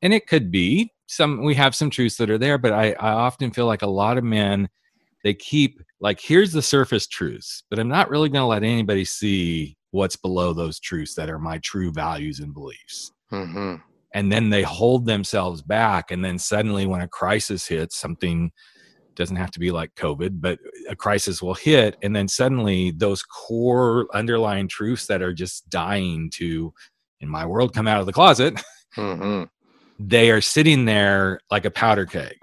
and 0.00 0.14
it 0.14 0.28
could 0.28 0.50
be 0.50 0.92
some. 1.06 1.42
We 1.42 1.54
have 1.56 1.74
some 1.74 1.90
truths 1.90 2.16
that 2.16 2.30
are 2.30 2.38
there, 2.38 2.56
but 2.56 2.72
I, 2.72 2.92
I 2.92 3.10
often 3.12 3.50
feel 3.50 3.66
like 3.66 3.82
a 3.82 3.88
lot 3.88 4.16
of 4.16 4.24
men 4.24 4.68
they 5.22 5.34
keep 5.34 5.80
like, 6.00 6.20
here's 6.20 6.52
the 6.52 6.62
surface 6.62 7.06
truths, 7.06 7.62
but 7.70 7.78
I'm 7.78 7.88
not 7.88 8.10
really 8.10 8.28
going 8.28 8.42
to 8.42 8.46
let 8.46 8.64
anybody 8.64 9.04
see 9.04 9.76
what's 9.90 10.16
below 10.16 10.52
those 10.52 10.80
truths 10.80 11.14
that 11.14 11.30
are 11.30 11.38
my 11.38 11.58
true 11.58 11.92
values 11.92 12.40
and 12.40 12.52
beliefs. 12.52 13.12
hmm 13.30 13.76
And 14.14 14.32
then 14.32 14.50
they 14.50 14.62
hold 14.62 15.06
themselves 15.06 15.62
back, 15.62 16.10
and 16.10 16.24
then 16.24 16.38
suddenly, 16.38 16.86
when 16.86 17.00
a 17.00 17.08
crisis 17.08 17.66
hits, 17.66 17.96
something 17.96 18.50
doesn't 19.14 19.36
have 19.36 19.50
to 19.50 19.60
be 19.60 19.70
like 19.70 19.94
COVID, 19.94 20.40
but 20.40 20.58
a 20.88 20.96
crisis 20.96 21.42
will 21.42 21.54
hit. 21.54 21.96
And 22.02 22.16
then 22.16 22.28
suddenly 22.28 22.92
those 22.92 23.22
core 23.22 24.08
underlying 24.14 24.68
truths 24.68 25.06
that 25.06 25.20
are 25.20 25.34
just 25.34 25.68
dying 25.68 26.30
to, 26.34 26.72
in 27.20 27.28
my 27.28 27.44
world, 27.46 27.74
come 27.74 27.86
out 27.86 28.00
of 28.00 28.06
the 28.06 28.12
closet, 28.12 28.60
hmm 28.94 29.44
they 29.98 30.30
are 30.30 30.40
sitting 30.40 30.84
there 30.84 31.38
like 31.50 31.64
a 31.64 31.70
powder 31.70 32.06
keg. 32.06 32.36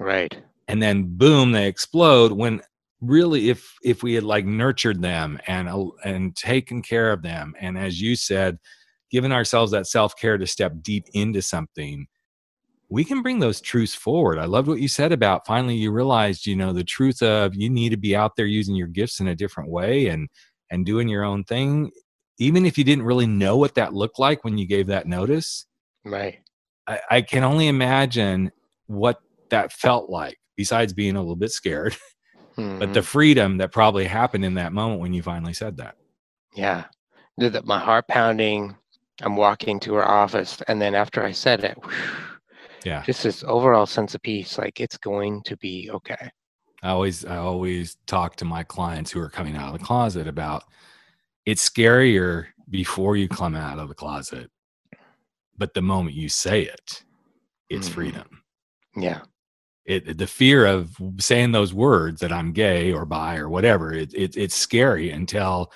Right. 0.00 0.34
And 0.68 0.82
then 0.82 1.16
boom, 1.16 1.52
they 1.52 1.68
explode 1.68 2.32
when 2.32 2.60
really 3.00 3.50
if 3.50 3.74
if 3.84 4.02
we 4.02 4.14
had 4.14 4.24
like 4.24 4.46
nurtured 4.46 5.02
them 5.02 5.38
and 5.46 5.68
uh, 5.68 5.86
and 6.04 6.34
taken 6.34 6.80
care 6.80 7.12
of 7.12 7.20
them 7.20 7.54
and 7.60 7.76
as 7.76 8.00
you 8.00 8.16
said 8.16 8.58
given 9.10 9.32
ourselves 9.32 9.70
that 9.70 9.86
self-care 9.86 10.38
to 10.38 10.46
step 10.46 10.72
deep 10.80 11.04
into 11.12 11.42
something 11.42 12.06
we 12.88 13.04
can 13.04 13.22
bring 13.22 13.40
those 13.40 13.60
truths 13.60 13.94
forward. 13.94 14.38
I 14.38 14.44
loved 14.44 14.68
what 14.68 14.80
you 14.80 14.88
said 14.88 15.12
about 15.12 15.46
finally 15.46 15.74
you 15.74 15.90
realized, 15.90 16.46
you 16.46 16.54
know, 16.54 16.72
the 16.72 16.84
truth 16.84 17.20
of 17.22 17.54
you 17.54 17.68
need 17.68 17.90
to 17.90 17.96
be 17.96 18.14
out 18.14 18.36
there 18.36 18.46
using 18.46 18.76
your 18.76 18.86
gifts 18.86 19.18
in 19.20 19.26
a 19.28 19.34
different 19.34 19.70
way 19.70 20.06
and 20.06 20.28
and 20.70 20.86
doing 20.86 21.08
your 21.08 21.24
own 21.24 21.44
thing. 21.44 21.90
Even 22.38 22.66
if 22.66 22.76
you 22.76 22.84
didn't 22.84 23.04
really 23.04 23.26
know 23.26 23.56
what 23.56 23.74
that 23.74 23.94
looked 23.94 24.18
like 24.18 24.44
when 24.44 24.58
you 24.58 24.66
gave 24.66 24.86
that 24.88 25.06
notice, 25.06 25.66
Right. 26.04 26.40
I, 26.86 27.00
I 27.10 27.20
can 27.22 27.42
only 27.42 27.66
imagine 27.66 28.52
what 28.86 29.20
that 29.48 29.72
felt 29.72 30.10
like, 30.10 30.38
besides 30.56 30.92
being 30.92 31.16
a 31.16 31.20
little 31.20 31.36
bit 31.36 31.50
scared, 31.52 31.96
but 32.56 32.92
the 32.92 33.00
Mhm. 33.00 33.04
freedom 33.04 33.56
that 33.58 33.72
probably 33.72 34.04
happened 34.06 34.44
in 34.44 34.54
that 34.54 34.72
moment 34.72 35.00
when 35.00 35.12
you 35.12 35.22
finally 35.22 35.52
said 35.54 35.76
that. 35.78 35.94
yeah, 36.54 36.84
Did 37.38 37.52
that 37.52 37.66
my 37.66 37.78
heart 37.78 38.08
pounding. 38.08 38.76
I'm 39.22 39.36
walking 39.36 39.78
to 39.80 39.94
her 39.94 40.06
office, 40.06 40.60
and 40.68 40.80
then 40.80 40.94
after 40.94 41.22
I 41.24 41.32
said 41.32 41.64
it, 41.64 41.78
Yeah. 42.84 43.02
just 43.02 43.22
this 43.22 43.42
overall 43.44 43.86
sense 43.86 44.14
of 44.14 44.22
peace. 44.22 44.58
Like 44.58 44.80
it's 44.80 44.96
going 44.98 45.42
to 45.44 45.56
be 45.58 45.90
okay. 45.92 46.30
I 46.82 46.90
always 46.90 47.24
I 47.24 47.36
always 47.38 47.96
talk 48.06 48.36
to 48.36 48.44
my 48.44 48.62
clients 48.62 49.10
who 49.10 49.20
are 49.20 49.30
coming 49.30 49.56
out 49.56 49.72
of 49.74 49.78
the 49.78 49.84
closet 49.84 50.26
about 50.28 50.64
it's 51.46 51.66
scarier 51.68 52.46
before 52.70 53.16
you 53.16 53.28
come 53.28 53.54
out 53.54 53.78
of 53.78 53.88
the 53.88 53.94
closet, 53.94 54.50
but 55.56 55.72
the 55.74 55.82
moment 55.82 56.14
you 56.16 56.28
say 56.28 56.62
it, 56.62 57.04
it's 57.70 57.88
Mhm. 57.88 57.92
freedom. 57.92 58.42
Yeah. 58.96 59.22
It 59.86 60.18
the 60.18 60.26
fear 60.26 60.66
of 60.66 60.96
saying 61.18 61.52
those 61.52 61.72
words 61.72 62.20
that 62.20 62.32
I'm 62.32 62.52
gay 62.52 62.92
or 62.92 63.04
bi 63.06 63.36
or 63.36 63.48
whatever, 63.48 63.92
it, 63.94 64.12
it 64.14 64.36
it's 64.36 64.56
scary 64.56 65.10
until 65.10 65.70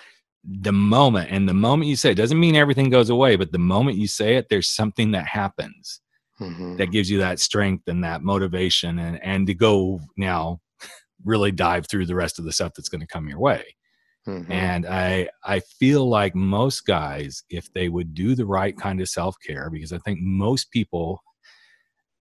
the 0.44 0.73
moment 0.73 1.31
and 1.31 1.49
the 1.49 1.55
moment 1.55 1.88
you 1.88 1.96
say 1.96 2.11
it 2.11 2.16
doesn't 2.16 2.40
mean 2.40 2.57
everything 2.57 2.90
goes 2.90 3.11
away, 3.11 3.37
but 3.37 3.53
the 3.53 3.59
moment 3.59 3.99
you 3.99 4.09
say 4.09 4.37
it, 4.37 4.46
there's 4.49 4.68
something 4.68 5.12
that 5.12 5.27
happens 5.27 6.01
Mhm. 6.40 6.79
that 6.79 6.90
gives 6.90 7.11
you 7.11 7.18
that 7.18 7.38
strength 7.38 7.87
and 7.88 8.03
that 8.03 8.23
motivation 8.23 8.99
and 8.99 9.23
and 9.23 9.46
to 9.46 9.55
go 9.55 10.01
now 10.16 10.59
really 11.25 11.53
dive 11.53 11.87
through 11.87 12.07
the 12.07 12.14
rest 12.14 12.38
of 12.38 12.44
the 12.46 12.53
stuff 12.53 12.73
that's 12.75 12.88
going 12.88 13.01
to 13.03 13.07
come 13.07 13.29
your 13.29 13.38
way 13.38 13.62
Mhm. 14.27 14.51
and 14.51 14.87
i 14.87 15.29
i 15.44 15.61
feel 15.61 16.09
like 16.09 16.35
most 16.35 16.87
guys 16.87 17.42
if 17.51 17.70
they 17.75 17.88
would 17.90 18.14
do 18.14 18.35
the 18.35 18.46
right 18.46 18.77
kind 18.79 19.01
of 19.03 19.09
self-care 19.09 19.68
because 19.70 19.92
i 19.92 19.99
think 19.99 20.18
most 20.20 20.70
people 20.70 21.20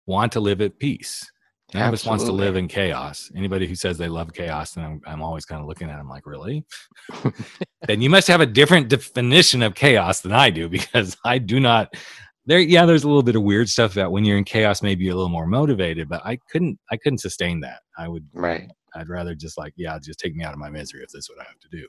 want 0.06 0.30
to 0.32 0.40
live 0.40 0.60
at 0.60 0.78
peace 0.78 1.24
us 1.74 2.04
wants 2.06 2.24
to 2.24 2.32
live 2.32 2.56
in 2.56 2.68
chaos. 2.68 3.30
Anybody 3.36 3.66
who 3.66 3.74
says 3.74 3.98
they 3.98 4.08
love 4.08 4.32
chaos 4.32 4.72
then 4.72 4.84
i'm, 4.84 5.00
I'm 5.06 5.22
always 5.22 5.44
kind 5.44 5.60
of 5.60 5.66
looking 5.66 5.90
at 5.90 5.96
them 5.96 6.08
like 6.08 6.26
really? 6.26 6.64
Then 7.86 8.00
you 8.00 8.10
must 8.10 8.28
have 8.28 8.40
a 8.40 8.46
different 8.46 8.88
definition 8.88 9.62
of 9.62 9.74
chaos 9.74 10.20
than 10.20 10.32
i 10.32 10.50
do 10.50 10.68
because 10.68 11.16
i 11.24 11.38
do 11.38 11.58
not 11.60 11.94
there 12.46 12.58
yeah 12.60 12.86
there's 12.86 13.04
a 13.04 13.08
little 13.08 13.22
bit 13.22 13.36
of 13.36 13.42
weird 13.42 13.68
stuff 13.68 13.92
about 13.92 14.12
when 14.12 14.24
you're 14.24 14.38
in 14.38 14.44
chaos 14.44 14.82
maybe 14.82 15.04
you're 15.04 15.14
a 15.14 15.16
little 15.16 15.28
more 15.30 15.46
motivated 15.46 16.08
but 16.08 16.20
i 16.24 16.36
couldn't 16.50 16.78
i 16.90 16.96
couldn't 16.96 17.18
sustain 17.18 17.60
that. 17.60 17.80
I 17.98 18.08
would 18.08 18.26
Right. 18.32 18.70
i'd 18.94 19.08
rather 19.08 19.34
just 19.34 19.58
like 19.58 19.72
yeah 19.76 19.98
just 20.02 20.18
take 20.20 20.34
me 20.36 20.44
out 20.44 20.52
of 20.52 20.58
my 20.58 20.70
misery 20.70 21.02
if 21.02 21.10
that's 21.12 21.28
what 21.30 21.40
i 21.40 21.44
have 21.44 21.58
to 21.60 21.68
do. 21.70 21.86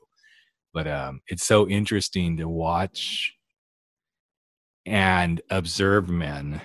But 0.74 0.88
um 0.88 1.22
it's 1.28 1.46
so 1.46 1.68
interesting 1.68 2.38
to 2.38 2.48
watch 2.48 3.34
and 4.86 5.42
observe 5.50 6.10
men 6.10 6.62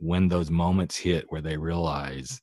when 0.00 0.28
those 0.28 0.50
moments 0.50 0.96
hit 0.96 1.24
where 1.30 1.40
they 1.42 1.56
realize 1.56 2.40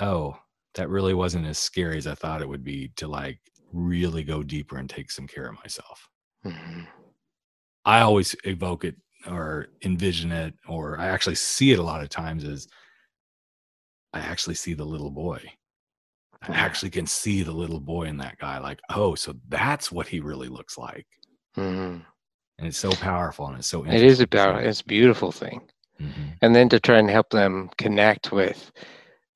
oh 0.00 0.36
that 0.74 0.88
really 0.88 1.14
wasn't 1.14 1.46
as 1.46 1.58
scary 1.58 1.96
as 1.98 2.06
i 2.06 2.14
thought 2.14 2.42
it 2.42 2.48
would 2.48 2.64
be 2.64 2.88
to 2.96 3.06
like 3.06 3.38
really 3.72 4.22
go 4.24 4.42
deeper 4.42 4.76
and 4.78 4.88
take 4.90 5.10
some 5.10 5.26
care 5.26 5.46
of 5.46 5.56
myself 5.56 6.08
Mhm. 6.44 6.86
I 7.86 8.00
always 8.00 8.34
evoke 8.44 8.84
it 8.84 8.96
or 9.26 9.68
envision 9.82 10.32
it, 10.32 10.54
or 10.68 10.98
I 10.98 11.06
actually 11.06 11.36
see 11.36 11.72
it 11.72 11.78
a 11.78 11.82
lot 11.82 12.02
of 12.02 12.08
times 12.08 12.44
as 12.44 12.68
I 14.12 14.20
actually 14.20 14.54
see 14.54 14.74
the 14.74 14.84
little 14.84 15.10
boy. 15.10 15.40
I 16.42 16.52
actually 16.52 16.90
can 16.90 17.06
see 17.06 17.42
the 17.42 17.52
little 17.52 17.80
boy 17.80 18.04
in 18.04 18.18
that 18.18 18.38
guy. 18.38 18.58
Like, 18.58 18.80
oh, 18.90 19.14
so 19.14 19.34
that's 19.48 19.90
what 19.90 20.06
he 20.06 20.20
really 20.20 20.48
looks 20.48 20.76
like. 20.76 21.06
Mhm. 21.56 22.04
And 22.58 22.66
it's 22.66 22.78
so 22.78 22.90
powerful 22.92 23.46
and 23.48 23.58
it's 23.58 23.66
so 23.68 23.84
It 23.84 24.02
is 24.02 24.20
about 24.20 24.62
it's 24.62 24.82
a 24.82 24.84
beautiful 24.84 25.32
thing. 25.32 25.68
Mm-hmm. 26.00 26.22
and 26.42 26.54
then 26.54 26.68
to 26.68 26.80
try 26.80 26.98
and 26.98 27.10
help 27.10 27.30
them 27.30 27.70
connect 27.78 28.32
with 28.32 28.72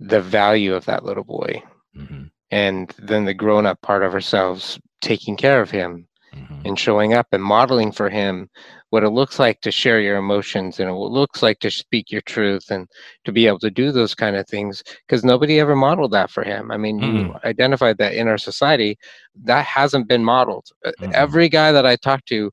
the 0.01 0.21
value 0.21 0.75
of 0.75 0.85
that 0.85 1.05
little 1.05 1.25
boy 1.25 1.62
mm-hmm. 1.97 2.25
and 2.51 2.94
then 2.99 3.25
the 3.25 3.35
grown 3.35 3.66
up 3.66 3.81
part 3.83 4.03
of 4.03 4.14
ourselves 4.14 4.79
taking 5.01 5.37
care 5.37 5.61
of 5.61 5.71
him 5.71 6.07
mm-hmm. 6.35 6.61
and 6.64 6.79
showing 6.79 7.14
up 7.14 7.27
and 7.33 7.42
modeling 7.42 7.92
for 7.92 8.09
him 8.09 8.49
what 8.90 9.05
it 9.05 9.11
looks 9.11 9.38
like 9.38 9.61
to 9.61 9.71
share 9.71 10.01
your 10.01 10.16
emotions 10.16 10.81
and 10.81 10.94
what 10.94 11.07
it 11.07 11.12
looks 11.12 11.42
like 11.42 11.59
to 11.59 11.71
speak 11.71 12.11
your 12.11 12.23
truth 12.23 12.71
and 12.71 12.88
to 13.25 13.33
be 13.33 13.47
able 13.47 13.59
to 13.59 13.71
do 13.71 13.92
those 13.92 14.14
kind 14.14 14.37
of 14.37 14.47
things 14.47 14.83
because 15.07 15.25
nobody 15.25 15.61
ever 15.61 15.77
modeled 15.77 16.12
that 16.12 16.31
for 16.31 16.42
him 16.42 16.71
i 16.71 16.77
mean 16.77 17.01
mm-hmm. 17.01 17.16
you 17.16 17.35
identified 17.44 17.99
that 17.99 18.14
in 18.14 18.29
our 18.29 18.38
society 18.38 18.97
that 19.35 19.64
hasn't 19.64 20.09
been 20.09 20.25
modeled 20.25 20.68
mm-hmm. 20.85 21.11
every 21.14 21.49
guy 21.49 21.73
that 21.73 21.87
i 21.87 21.97
talk 21.97 22.25
to 22.25 22.51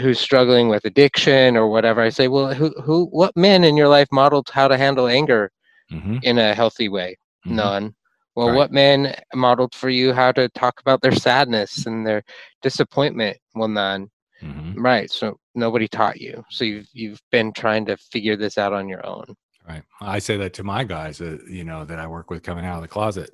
who's 0.00 0.18
struggling 0.18 0.68
with 0.68 0.84
addiction 0.84 1.56
or 1.56 1.68
whatever 1.68 2.00
i 2.00 2.08
say 2.08 2.28
well 2.28 2.52
who 2.54 2.70
who 2.82 3.06
what 3.06 3.36
men 3.36 3.64
in 3.64 3.76
your 3.76 3.88
life 3.88 4.08
modeled 4.10 4.48
how 4.52 4.66
to 4.68 4.76
handle 4.76 5.06
anger 5.08 5.50
mm-hmm. 5.90 6.18
in 6.22 6.38
a 6.38 6.54
healthy 6.54 6.88
way? 6.88 7.16
Mm-hmm. 7.46 7.56
none. 7.56 7.94
Well 8.34 8.48
right. 8.48 8.56
what 8.56 8.72
men 8.72 9.16
modeled 9.34 9.74
for 9.74 9.90
you 9.90 10.12
how 10.12 10.30
to 10.32 10.48
talk 10.50 10.80
about 10.80 11.02
their 11.02 11.12
sadness 11.12 11.86
and 11.86 12.06
their 12.06 12.22
disappointment? 12.62 13.38
Well 13.54 13.68
none. 13.68 14.10
Mm-hmm. 14.42 14.80
right 14.80 15.10
so 15.10 15.36
nobody 15.56 15.88
taught 15.88 16.20
you. 16.20 16.44
So 16.50 16.64
you've 16.64 16.88
you've 16.92 17.20
been 17.32 17.52
trying 17.52 17.84
to 17.86 17.96
figure 17.96 18.36
this 18.36 18.56
out 18.56 18.72
on 18.72 18.88
your 18.88 19.04
own. 19.04 19.34
Right. 19.68 19.82
I 20.00 20.20
say 20.20 20.36
that 20.36 20.54
to 20.54 20.64
my 20.64 20.84
guys 20.84 21.20
uh, 21.20 21.38
you 21.48 21.64
know 21.64 21.84
that 21.84 21.98
i 21.98 22.06
work 22.06 22.30
with 22.30 22.42
coming 22.42 22.64
out 22.64 22.76
of 22.76 22.82
the 22.82 22.88
closet. 22.88 23.30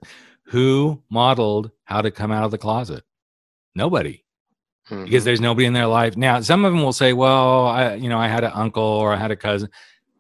Who 0.47 1.03
modeled 1.11 1.71
how 1.85 2.03
to 2.03 2.11
come 2.11 2.31
out 2.31 2.45
of 2.45 2.51
the 2.51 2.59
closet? 2.59 3.05
Nobody 3.75 4.24
mm-hmm. 4.91 5.05
because 5.05 5.25
there's 5.25 5.41
nobody 5.41 5.67
in 5.67 5.73
their 5.73 5.87
life. 5.87 6.17
Now, 6.17 6.41
some 6.41 6.65
of 6.65 6.73
them 6.73 6.83
will 6.83 6.93
say, 6.93 7.13
well, 7.13 7.67
I, 7.67 7.95
you 7.95 8.09
know, 8.09 8.19
I 8.19 8.29
had 8.29 8.45
an 8.45 8.53
uncle 8.55 8.83
or 8.83 9.13
I 9.13 9.17
had 9.17 9.31
a 9.31 9.37
cousin. 9.37 9.69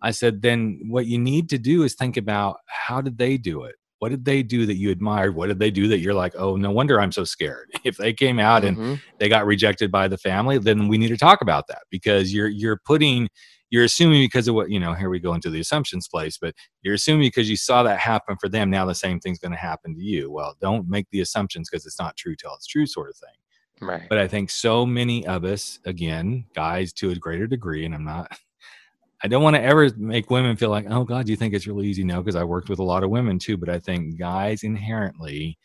I 0.03 0.11
said, 0.11 0.43
then 0.43 0.81
what 0.87 1.07
you 1.07 1.19
need 1.19 1.49
to 1.51 1.59
do 1.59 1.83
is 1.83 1.95
think 1.95 2.17
about 2.17 2.59
how 2.67 3.01
did 3.01 3.17
they 3.17 3.39
do 3.39 3.65
it? 3.65 3.77
What 4.01 4.11
did 4.11 4.25
they 4.25 4.43
do 4.43 4.67
that 4.67 4.75
you 4.75 4.91
admired? 4.91 5.35
What 5.35 5.47
did 5.47 5.59
they 5.59 5.71
do 5.71 5.89
that 5.89 6.01
you're 6.01 6.13
like, 6.13 6.35
oh, 6.37 6.57
no 6.57 6.71
wonder 6.71 7.01
I'm 7.01 7.13
so 7.13 7.25
scared. 7.25 7.71
If 7.85 7.97
they 7.97 8.13
came 8.13 8.39
out 8.39 8.63
mm-hmm. 8.63 8.83
and 8.83 9.01
they 9.19 9.29
got 9.29 9.47
rejected 9.47 9.91
by 9.91 10.09
the 10.09 10.19
family, 10.19 10.59
then 10.59 10.89
we 10.89 10.99
need 10.99 11.09
to 11.09 11.17
talk 11.17 11.41
about 11.41 11.67
that 11.69 11.83
because 11.91 12.33
you're 12.33 12.49
you're 12.49 12.81
putting 12.85 13.29
you're 13.71 13.85
assuming 13.85 14.23
because 14.23 14.47
of 14.47 14.55
what 14.55 14.71
you 14.71 14.79
know 14.79 14.95
here 14.95 15.11
we 15.11 15.19
go 15.19 15.35
into 15.35 15.51
the 15.51 15.59
assumptions 15.59 16.07
place 16.07 16.39
but 16.39 16.55
you're 16.83 16.95
assuming 16.95 17.27
because 17.27 17.51
you 17.51 17.57
saw 17.57 17.83
that 17.83 17.99
happen 17.99 18.37
for 18.41 18.49
them 18.49 18.71
now 18.71 18.85
the 18.85 18.95
same 18.95 19.19
thing's 19.19 19.39
going 19.39 19.53
to 19.53 19.59
happen 19.59 19.95
to 19.95 20.01
you 20.01 20.31
well 20.31 20.55
don't 20.61 20.89
make 20.89 21.07
the 21.11 21.21
assumptions 21.21 21.69
because 21.69 21.85
it's 21.85 21.99
not 21.99 22.17
true 22.17 22.37
till 22.37 22.55
it's 22.55 22.67
true 22.69 22.87
sort 22.87 23.11
of 23.11 23.17
thing 23.17 23.35
Right. 23.81 24.09
But 24.09 24.19
I 24.19 24.29
think 24.29 24.51
so 24.51 24.87
many 24.87 25.27
of 25.27 25.45
us, 25.45 25.79
again, 25.85 26.45
guys 26.55 26.93
to 26.95 27.11
a 27.11 27.17
greater 27.17 27.47
degree, 27.47 27.85
and 27.85 27.95
I'm 27.95 28.05
not, 28.05 28.37
I 29.23 29.29
don't 29.29 29.43
want 29.43 29.57
to 29.57 29.63
ever 29.63 29.91
make 29.97 30.31
women 30.31 30.57
feel 30.57 30.71
like, 30.71 30.87
oh 30.91 31.05
God, 31.05 31.29
you 31.29 31.37
think 31.37 31.55
it's 31.55 31.67
really 31.67 31.87
easy? 31.87 32.05
No, 32.05 32.21
because 32.21 32.37
I 32.37 32.45
worked 32.45 32.69
with 32.69 32.79
a 32.79 32.85
lot 32.85 33.05
of 33.05 33.11
women 33.11 33.39
too. 33.39 33.57
But 33.57 33.71
I 33.71 33.79
think 33.79 34.19
guys 34.19 34.63
inherently, 34.63 35.59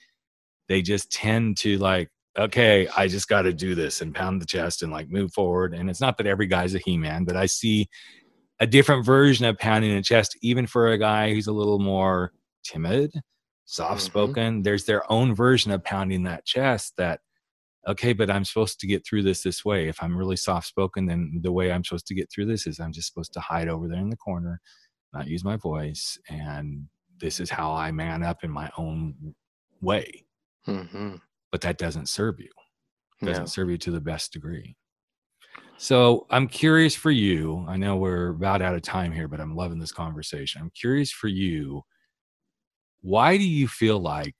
they 0.70 0.82
just 0.82 1.12
tend 1.12 1.58
to 1.58 1.78
like, 1.78 2.10
okay, 2.38 2.88
I 2.96 3.08
just 3.08 3.28
got 3.28 3.42
to 3.42 3.54
do 3.54 3.76
this 3.76 4.02
and 4.02 4.16
pound 4.16 4.42
the 4.42 4.46
chest 4.46 4.82
and 4.82 4.92
like 4.92 5.10
move 5.10 5.34
forward. 5.34 5.74
And 5.74 5.90
it's 5.90 6.00
not 6.00 6.18
that 6.18 6.28
every 6.28 6.48
guy's 6.48 6.74
a 6.74 6.80
he 6.80 6.98
man, 6.98 7.26
but 7.26 7.36
I 7.36 7.48
see 7.48 7.90
a 8.60 8.68
different 8.68 9.06
version 9.06 9.46
of 9.46 9.58
pounding 9.58 9.96
the 9.96 10.02
chest, 10.02 10.38
even 10.42 10.66
for 10.66 10.90
a 10.90 10.98
guy 10.98 11.34
who's 11.34 11.48
a 11.48 11.52
little 11.52 11.80
more 11.80 12.32
timid, 12.64 13.12
soft 13.66 14.02
spoken. 14.02 14.56
Mm-hmm. 14.56 14.62
There's 14.64 14.86
their 14.86 15.10
own 15.12 15.36
version 15.36 15.72
of 15.72 15.84
pounding 15.84 16.24
that 16.24 16.46
chest 16.46 16.94
that 16.98 17.22
okay, 17.90 18.14
but 18.14 18.30
I'm 18.30 18.46
supposed 18.46 18.80
to 18.80 18.88
get 18.88 19.06
through 19.06 19.24
this 19.24 19.42
this 19.42 19.66
way. 19.66 19.88
If 19.88 20.02
I'm 20.02 20.16
really 20.16 20.36
soft 20.36 20.68
spoken, 20.68 21.08
then 21.08 21.40
the 21.44 21.52
way 21.52 21.72
I'm 21.72 21.84
supposed 21.84 22.08
to 22.08 22.16
get 22.16 22.32
through 22.32 22.46
this 22.46 22.68
is 22.68 22.80
I'm 22.80 22.94
just 22.94 23.08
supposed 23.08 23.34
to 23.34 23.40
hide 23.40 23.68
over 23.68 23.88
there 23.88 24.00
in 24.00 24.10
the 24.10 24.18
corner, 24.18 24.62
not 25.14 25.28
use 25.28 25.44
my 25.44 25.58
voice. 25.58 26.18
And 26.30 26.86
this 27.20 27.40
is 27.40 27.50
how 27.50 27.74
I 27.74 27.92
man 27.92 28.24
up 28.24 28.44
in 28.44 28.52
my 28.52 28.70
own 28.78 29.36
way. 29.82 30.26
Mm-hmm. 30.68 31.16
But 31.52 31.62
that 31.62 31.80
doesn't 31.80 32.10
serve 32.10 32.40
you, 32.40 32.52
it 33.22 33.26
doesn't 33.26 33.44
no. 33.44 33.48
serve 33.48 33.72
you 33.72 33.78
to 33.80 33.92
the 33.92 34.02
best 34.02 34.32
degree. 34.32 34.76
So 35.78 36.28
I'm 36.30 36.48
curious 36.48 36.94
for 36.94 37.10
you. 37.10 37.66
I 37.68 37.78
know 37.78 37.96
we're 37.96 38.30
about 38.30 38.62
out 38.62 38.76
of 38.76 38.82
time 38.82 39.14
here, 39.14 39.28
but 39.28 39.40
I'm 39.40 39.56
loving 39.56 39.80
this 39.80 39.94
conversation. 39.94 40.62
I'm 40.62 40.72
curious 40.72 41.12
for 41.12 41.30
you. 41.30 41.84
Why 43.02 43.38
do 43.38 43.48
you 43.48 43.68
feel 43.68 43.98
like 43.98 44.36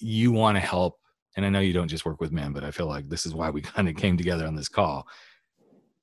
you 0.00 0.32
want 0.32 0.56
to 0.56 0.60
help 0.60 0.96
and 1.36 1.46
I 1.46 1.48
know 1.48 1.60
you 1.60 1.72
don't 1.72 1.88
just 1.88 2.04
work 2.04 2.20
with 2.20 2.32
men, 2.32 2.52
but 2.52 2.64
I 2.64 2.70
feel 2.70 2.86
like 2.86 3.08
this 3.08 3.26
is 3.26 3.34
why 3.34 3.50
we 3.50 3.60
kind 3.62 3.88
of 3.88 3.96
came 3.96 4.16
together 4.16 4.46
on 4.46 4.56
this 4.56 4.68
call. 4.68 5.06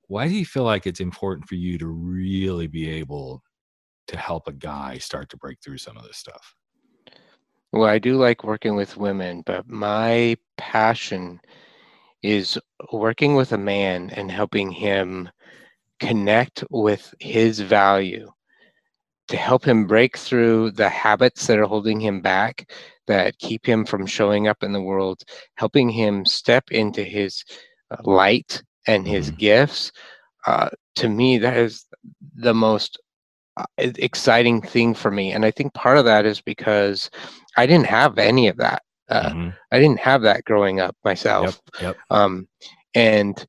Why 0.07 0.27
do 0.27 0.33
you 0.33 0.45
feel 0.45 0.63
like 0.63 0.87
it's 0.87 0.99
important 0.99 1.47
for 1.47 1.55
you 1.55 1.77
to 1.77 1.87
really 1.87 2.67
be 2.67 2.89
able 2.89 3.43
to 4.07 4.17
help 4.17 4.47
a 4.47 4.51
guy 4.51 4.97
start 4.97 5.29
to 5.29 5.37
break 5.37 5.59
through 5.61 5.77
some 5.77 5.97
of 5.97 6.03
this 6.03 6.17
stuff? 6.17 6.55
Well, 7.71 7.87
I 7.87 7.99
do 7.99 8.17
like 8.17 8.43
working 8.43 8.75
with 8.75 8.97
women, 8.97 9.43
but 9.45 9.69
my 9.69 10.35
passion 10.57 11.39
is 12.23 12.57
working 12.91 13.35
with 13.35 13.51
a 13.51 13.57
man 13.57 14.09
and 14.09 14.31
helping 14.31 14.71
him 14.71 15.29
connect 15.99 16.63
with 16.71 17.13
his 17.19 17.59
value 17.59 18.31
to 19.29 19.37
help 19.37 19.63
him 19.63 19.85
break 19.85 20.17
through 20.17 20.71
the 20.71 20.89
habits 20.89 21.47
that 21.47 21.59
are 21.59 21.65
holding 21.65 21.99
him 21.99 22.19
back 22.21 22.71
that 23.07 23.37
keep 23.39 23.65
him 23.65 23.85
from 23.85 24.05
showing 24.05 24.47
up 24.47 24.61
in 24.63 24.71
the 24.71 24.81
world, 24.81 25.23
helping 25.55 25.89
him 25.89 26.25
step 26.25 26.71
into 26.71 27.03
his 27.03 27.43
uh, 27.91 27.97
light 28.03 28.61
and 28.87 29.07
his 29.07 29.27
mm-hmm. 29.27 29.37
gifts. 29.37 29.91
Uh, 30.45 30.69
to 30.95 31.09
me, 31.09 31.37
that 31.37 31.57
is 31.57 31.85
the 32.35 32.53
most 32.53 32.99
uh, 33.57 33.65
exciting 33.77 34.61
thing 34.61 34.93
for 34.93 35.11
me. 35.11 35.31
And 35.31 35.45
I 35.45 35.51
think 35.51 35.73
part 35.73 35.97
of 35.97 36.05
that 36.05 36.25
is 36.25 36.41
because 36.41 37.09
I 37.57 37.65
didn't 37.65 37.87
have 37.87 38.17
any 38.17 38.47
of 38.47 38.57
that. 38.57 38.83
Uh, 39.09 39.29
mm-hmm. 39.29 39.49
I 39.71 39.79
didn't 39.79 39.99
have 39.99 40.21
that 40.21 40.43
growing 40.43 40.79
up 40.79 40.95
myself. 41.03 41.59
Yep, 41.75 41.81
yep. 41.81 41.97
Um, 42.09 42.47
and 42.93 43.45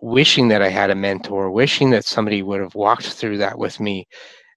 wishing 0.00 0.48
that 0.48 0.62
I 0.62 0.68
had 0.68 0.90
a 0.90 0.94
mentor, 0.94 1.50
wishing 1.50 1.90
that 1.90 2.04
somebody 2.04 2.42
would 2.42 2.60
have 2.60 2.74
walked 2.74 3.06
through 3.06 3.38
that 3.38 3.58
with 3.58 3.80
me 3.80 4.06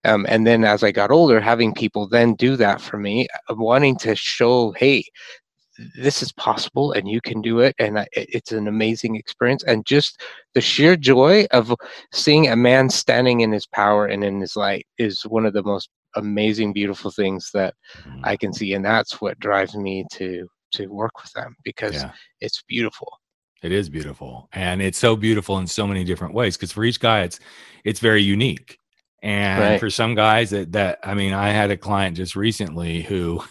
um, 0.05 0.25
and 0.29 0.45
then 0.45 0.63
as 0.63 0.83
I 0.83 0.91
got 0.91 1.11
older, 1.11 1.41
having 1.41 1.73
people 1.73 2.07
then 2.07 2.35
do 2.35 2.55
that 2.57 2.79
for 2.79 2.97
me, 2.97 3.27
uh, 3.49 3.55
wanting 3.55 3.97
to 3.97 4.15
show, 4.15 4.71
hey, 4.77 5.03
this 5.97 6.21
is 6.21 6.31
possible 6.31 6.91
and 6.93 7.09
you 7.09 7.19
can 7.19 7.41
do 7.41 7.59
it. 7.59 7.75
And 7.79 8.07
it's 8.13 8.51
an 8.51 8.67
amazing 8.67 9.15
experience. 9.15 9.63
And 9.63 9.85
just 9.85 10.21
the 10.53 10.61
sheer 10.61 10.95
joy 10.95 11.47
of 11.51 11.73
seeing 12.13 12.47
a 12.47 12.55
man 12.55 12.89
standing 12.89 13.41
in 13.41 13.51
his 13.51 13.65
power 13.65 14.05
and 14.05 14.23
in 14.23 14.39
his 14.39 14.55
light 14.55 14.85
is 14.99 15.23
one 15.23 15.45
of 15.45 15.53
the 15.53 15.63
most 15.63 15.89
amazing, 16.15 16.71
beautiful 16.71 17.11
things 17.11 17.49
that 17.53 17.73
mm-hmm. 17.97 18.21
I 18.23 18.37
can 18.37 18.53
see. 18.53 18.73
And 18.73 18.85
that's 18.85 19.19
what 19.19 19.39
drives 19.39 19.75
me 19.75 20.05
to 20.13 20.47
to 20.73 20.87
work 20.87 21.21
with 21.21 21.31
them 21.33 21.55
because 21.63 21.95
yeah. 21.95 22.11
it's 22.41 22.61
beautiful. 22.67 23.19
It 23.65 23.71
is 23.71 23.89
beautiful. 23.89 24.47
And 24.53 24.81
it's 24.81 24.97
so 24.97 25.15
beautiful 25.15 25.57
in 25.57 25.67
so 25.67 25.87
many 25.87 26.03
different 26.03 26.33
ways. 26.33 26.55
Because 26.55 26.71
for 26.71 26.83
each 26.83 26.99
guy 26.99 27.21
it's 27.21 27.39
it's 27.83 27.99
very 27.99 28.21
unique 28.21 28.79
and 29.25 29.59
right. 29.59 29.79
for 29.79 29.89
some 29.89 30.13
guys 30.13 30.51
that 30.51 30.71
that 30.73 30.99
I 31.03 31.15
mean, 31.15 31.33
I 31.33 31.49
had 31.49 31.71
a 31.71 31.77
client 31.77 32.15
just 32.15 32.35
recently 32.35 33.01
who 33.01 33.43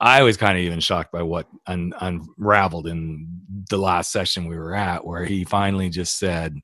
I 0.00 0.22
was 0.22 0.36
kind 0.36 0.56
of 0.56 0.62
even 0.62 0.78
shocked 0.78 1.10
by 1.10 1.22
what 1.22 1.48
un, 1.66 1.92
unraveled 1.98 2.86
in 2.86 3.26
the 3.68 3.76
last 3.76 4.12
session 4.12 4.46
we 4.46 4.56
were 4.56 4.76
at, 4.76 5.04
where 5.04 5.24
he 5.24 5.42
finally 5.42 5.88
just 5.88 6.16
said, 6.16 6.54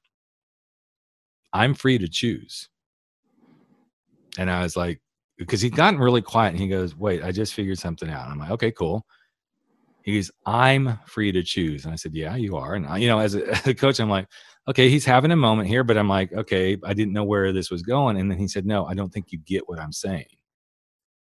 "I'm 1.53 1.75
free 1.75 1.99
to 1.99 2.09
choose." 2.09 2.69
And 4.39 4.49
I 4.49 4.63
was 4.63 4.77
like, 4.77 5.01
because 5.37 5.61
he'd 5.61 5.75
gotten 5.75 5.99
really 5.99 6.23
quiet, 6.23 6.51
and 6.51 6.61
he 6.61 6.69
goes, 6.69 6.97
"Wait, 6.97 7.25
I 7.25 7.33
just 7.33 7.55
figured 7.55 7.81
something 7.81 8.09
out." 8.09 8.29
I'm 8.29 8.39
like, 8.39 8.53
"Okay, 8.53 8.71
cool." 8.71 9.05
He 10.05 10.15
goes, 10.15 10.31
"I'm 10.47 10.99
free 11.07 11.33
to 11.33 11.43
choose," 11.43 11.85
and 11.85 11.93
I 11.93 11.97
said, 11.97 12.15
"Yeah, 12.15 12.37
you 12.37 12.57
are." 12.57 12.75
And 12.75 12.87
I, 12.87 12.99
you 12.99 13.09
know, 13.09 13.19
as 13.19 13.35
a, 13.35 13.49
as 13.51 13.67
a 13.67 13.75
coach, 13.75 13.99
I'm 13.99 14.11
like, 14.11 14.29
okay, 14.69 14.89
he's 14.89 15.05
having 15.05 15.31
a 15.31 15.37
moment 15.37 15.69
here, 15.69 15.85
but 15.85 15.99
I'm 15.99 16.09
like, 16.09 16.33
okay, 16.33 16.77
I 16.85 16.95
didn't 16.95 17.13
know 17.13 17.25
where 17.25 17.53
this 17.53 17.71
was 17.71 17.83
going. 17.83 18.17
And 18.17 18.31
then 18.31 18.39
he 18.39 18.49
said, 18.49 18.65
no, 18.65 18.87
I 18.87 18.95
don't 18.95 19.13
think 19.13 19.31
you 19.31 19.39
get 19.39 19.69
what 19.69 19.79
I'm 19.79 19.93
saying. 19.93 20.27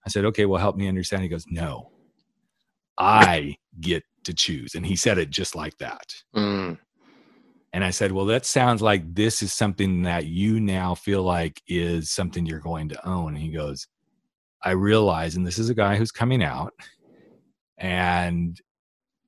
I 0.06 0.10
said, 0.10 0.26
okay, 0.26 0.46
well, 0.46 0.60
help 0.60 0.76
me 0.76 0.88
understand. 0.88 1.24
He 1.24 1.30
goes, 1.30 1.46
no, 1.50 1.92
I 2.98 3.56
get 3.80 4.04
to 4.26 4.34
choose. 4.34 4.76
And 4.76 4.86
he 4.86 4.96
said 4.96 5.18
it 5.18 5.30
just 5.30 5.56
like 5.56 5.78
that. 5.78 6.14
Mm. 6.36 6.78
And 7.72 7.84
I 7.84 7.92
said, 7.92 8.12
well, 8.12 8.26
that 8.26 8.46
sounds 8.46 8.82
like 8.82 9.14
this 9.14 9.42
is 9.42 9.54
something 9.54 10.02
that 10.04 10.26
you 10.26 10.60
now 10.60 10.96
feel 10.96 11.24
like 11.24 11.62
is 11.68 12.10
something 12.10 12.46
you're 12.46 12.60
going 12.60 12.90
to 12.90 13.08
own. 13.08 13.36
And 13.36 13.38
he 13.38 13.52
goes, 13.52 13.88
I 14.64 14.72
realize, 14.72 15.36
and 15.36 15.48
this 15.48 15.60
is 15.60 15.70
a 15.70 15.76
guy 15.76 15.96
who's 15.96 16.12
coming 16.12 16.44
out. 16.44 16.74
And 17.78 18.60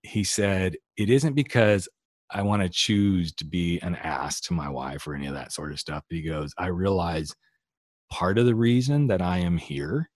he 0.04 0.24
said, 0.24 0.76
it 0.98 1.10
isn't 1.10 1.34
because 1.34 1.88
I 2.30 2.42
want 2.42 2.62
to 2.62 2.70
choose 2.70 3.34
to 3.34 3.46
be 3.46 3.80
an 3.80 3.96
ass 3.96 4.40
to 4.42 4.54
my 4.54 4.70
wife 4.70 5.06
or 5.06 5.16
any 5.16 5.28
of 5.28 5.34
that 5.34 5.52
sort 5.52 5.72
of 5.72 5.80
stuff. 5.80 6.04
But 6.10 6.16
he 6.18 6.22
goes, 6.22 6.54
I 6.58 6.68
realize 6.68 7.36
part 8.12 8.38
of 8.38 8.46
the 8.46 8.56
reason 8.56 9.08
that 9.08 9.22
I 9.22 9.40
am 9.40 9.58
here. 9.58 10.10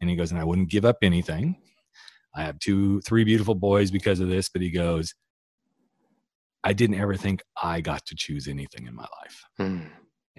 And 0.00 0.08
he 0.08 0.16
goes, 0.16 0.30
and 0.30 0.40
I 0.40 0.44
wouldn't 0.44 0.70
give 0.70 0.84
up 0.84 0.98
anything. 1.02 1.56
I 2.34 2.42
have 2.42 2.58
two, 2.60 3.00
three 3.02 3.24
beautiful 3.24 3.54
boys 3.54 3.90
because 3.90 4.20
of 4.20 4.28
this. 4.28 4.48
But 4.48 4.62
he 4.62 4.70
goes, 4.70 5.14
I 6.62 6.72
didn't 6.72 7.00
ever 7.00 7.16
think 7.16 7.42
I 7.60 7.80
got 7.80 8.06
to 8.06 8.14
choose 8.14 8.46
anything 8.46 8.86
in 8.86 8.94
my 8.94 9.06
life. 9.22 9.44
Hmm. 9.56 9.86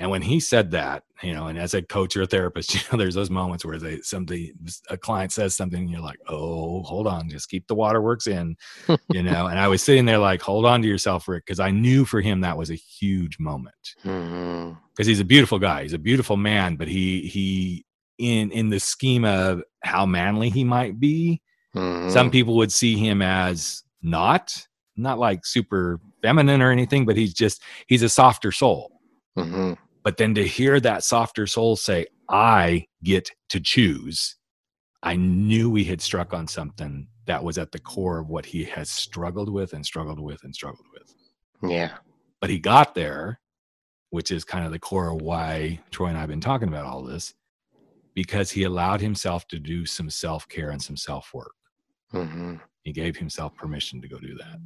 And 0.01 0.09
when 0.09 0.23
he 0.23 0.39
said 0.39 0.71
that, 0.71 1.03
you 1.21 1.31
know, 1.31 1.45
and 1.45 1.59
as 1.59 1.75
a 1.75 1.81
coach 1.83 2.17
or 2.17 2.23
a 2.23 2.25
therapist, 2.25 2.73
you 2.73 2.81
know, 2.91 2.97
there's 2.97 3.13
those 3.13 3.29
moments 3.29 3.63
where 3.63 3.77
they 3.77 4.01
somebody 4.01 4.51
a 4.89 4.97
client 4.97 5.31
says 5.31 5.53
something, 5.53 5.79
and 5.79 5.91
you're 5.91 6.01
like, 6.01 6.17
oh, 6.27 6.81
hold 6.81 7.05
on, 7.05 7.29
just 7.29 7.49
keep 7.49 7.67
the 7.67 7.75
waterworks 7.75 8.25
in, 8.25 8.55
you 9.11 9.21
know. 9.21 9.45
and 9.45 9.59
I 9.59 9.67
was 9.67 9.83
sitting 9.83 10.05
there 10.05 10.17
like, 10.17 10.41
hold 10.41 10.65
on 10.65 10.81
to 10.81 10.87
yourself, 10.87 11.27
Rick, 11.27 11.45
because 11.45 11.59
I 11.59 11.69
knew 11.69 12.03
for 12.03 12.19
him 12.19 12.41
that 12.41 12.57
was 12.57 12.71
a 12.71 12.75
huge 12.75 13.37
moment. 13.39 13.75
Because 14.01 14.17
mm-hmm. 14.17 15.03
he's 15.03 15.19
a 15.19 15.25
beautiful 15.25 15.59
guy, 15.59 15.83
he's 15.83 15.93
a 15.93 15.99
beautiful 15.99 16.35
man, 16.35 16.77
but 16.77 16.87
he 16.87 17.27
he 17.27 17.85
in 18.17 18.49
in 18.51 18.69
the 18.69 18.79
scheme 18.79 19.23
of 19.23 19.61
how 19.83 20.07
manly 20.07 20.49
he 20.49 20.63
might 20.63 20.99
be, 20.99 21.43
mm-hmm. 21.75 22.09
some 22.09 22.31
people 22.31 22.55
would 22.55 22.71
see 22.71 22.97
him 22.97 23.21
as 23.21 23.83
not 24.01 24.65
not 24.97 25.19
like 25.19 25.45
super 25.45 25.99
feminine 26.23 26.59
or 26.59 26.71
anything, 26.71 27.05
but 27.05 27.15
he's 27.15 27.35
just 27.35 27.61
he's 27.85 28.01
a 28.01 28.09
softer 28.09 28.51
soul. 28.51 28.99
Mm-hmm 29.37 29.73
but 30.03 30.17
then 30.17 30.33
to 30.35 30.47
hear 30.47 30.79
that 30.79 31.03
softer 31.03 31.47
soul 31.47 31.75
say, 31.75 32.07
I 32.29 32.85
get 33.03 33.29
to 33.49 33.59
choose, 33.59 34.37
I 35.03 35.15
knew 35.15 35.69
we 35.69 35.83
had 35.83 36.01
struck 36.01 36.33
on 36.33 36.47
something 36.47 37.07
that 37.25 37.43
was 37.43 37.57
at 37.57 37.71
the 37.71 37.79
core 37.79 38.19
of 38.19 38.29
what 38.29 38.45
he 38.45 38.63
has 38.65 38.89
struggled 38.89 39.49
with 39.49 39.73
and 39.73 39.85
struggled 39.85 40.19
with 40.19 40.43
and 40.43 40.53
struggled 40.53 40.87
with. 40.93 41.13
Yeah. 41.71 41.97
But 42.39 42.49
he 42.49 42.59
got 42.59 42.95
there, 42.95 43.39
which 44.09 44.31
is 44.31 44.43
kind 44.43 44.65
of 44.65 44.71
the 44.71 44.79
core 44.79 45.11
of 45.11 45.21
why 45.21 45.79
Troy 45.91 46.07
and 46.07 46.17
I 46.17 46.21
have 46.21 46.29
been 46.29 46.41
talking 46.41 46.67
about 46.67 46.85
all 46.85 47.03
this, 47.03 47.33
because 48.15 48.51
he 48.51 48.63
allowed 48.63 49.01
himself 49.01 49.47
to 49.49 49.59
do 49.59 49.85
some 49.85 50.09
self 50.09 50.47
care 50.47 50.71
and 50.71 50.81
some 50.81 50.97
self 50.97 51.31
work. 51.33 51.53
Mm-hmm. 52.13 52.55
He 52.83 52.91
gave 52.91 53.15
himself 53.15 53.55
permission 53.55 54.01
to 54.01 54.07
go 54.07 54.17
do 54.19 54.35
that. 54.35 54.59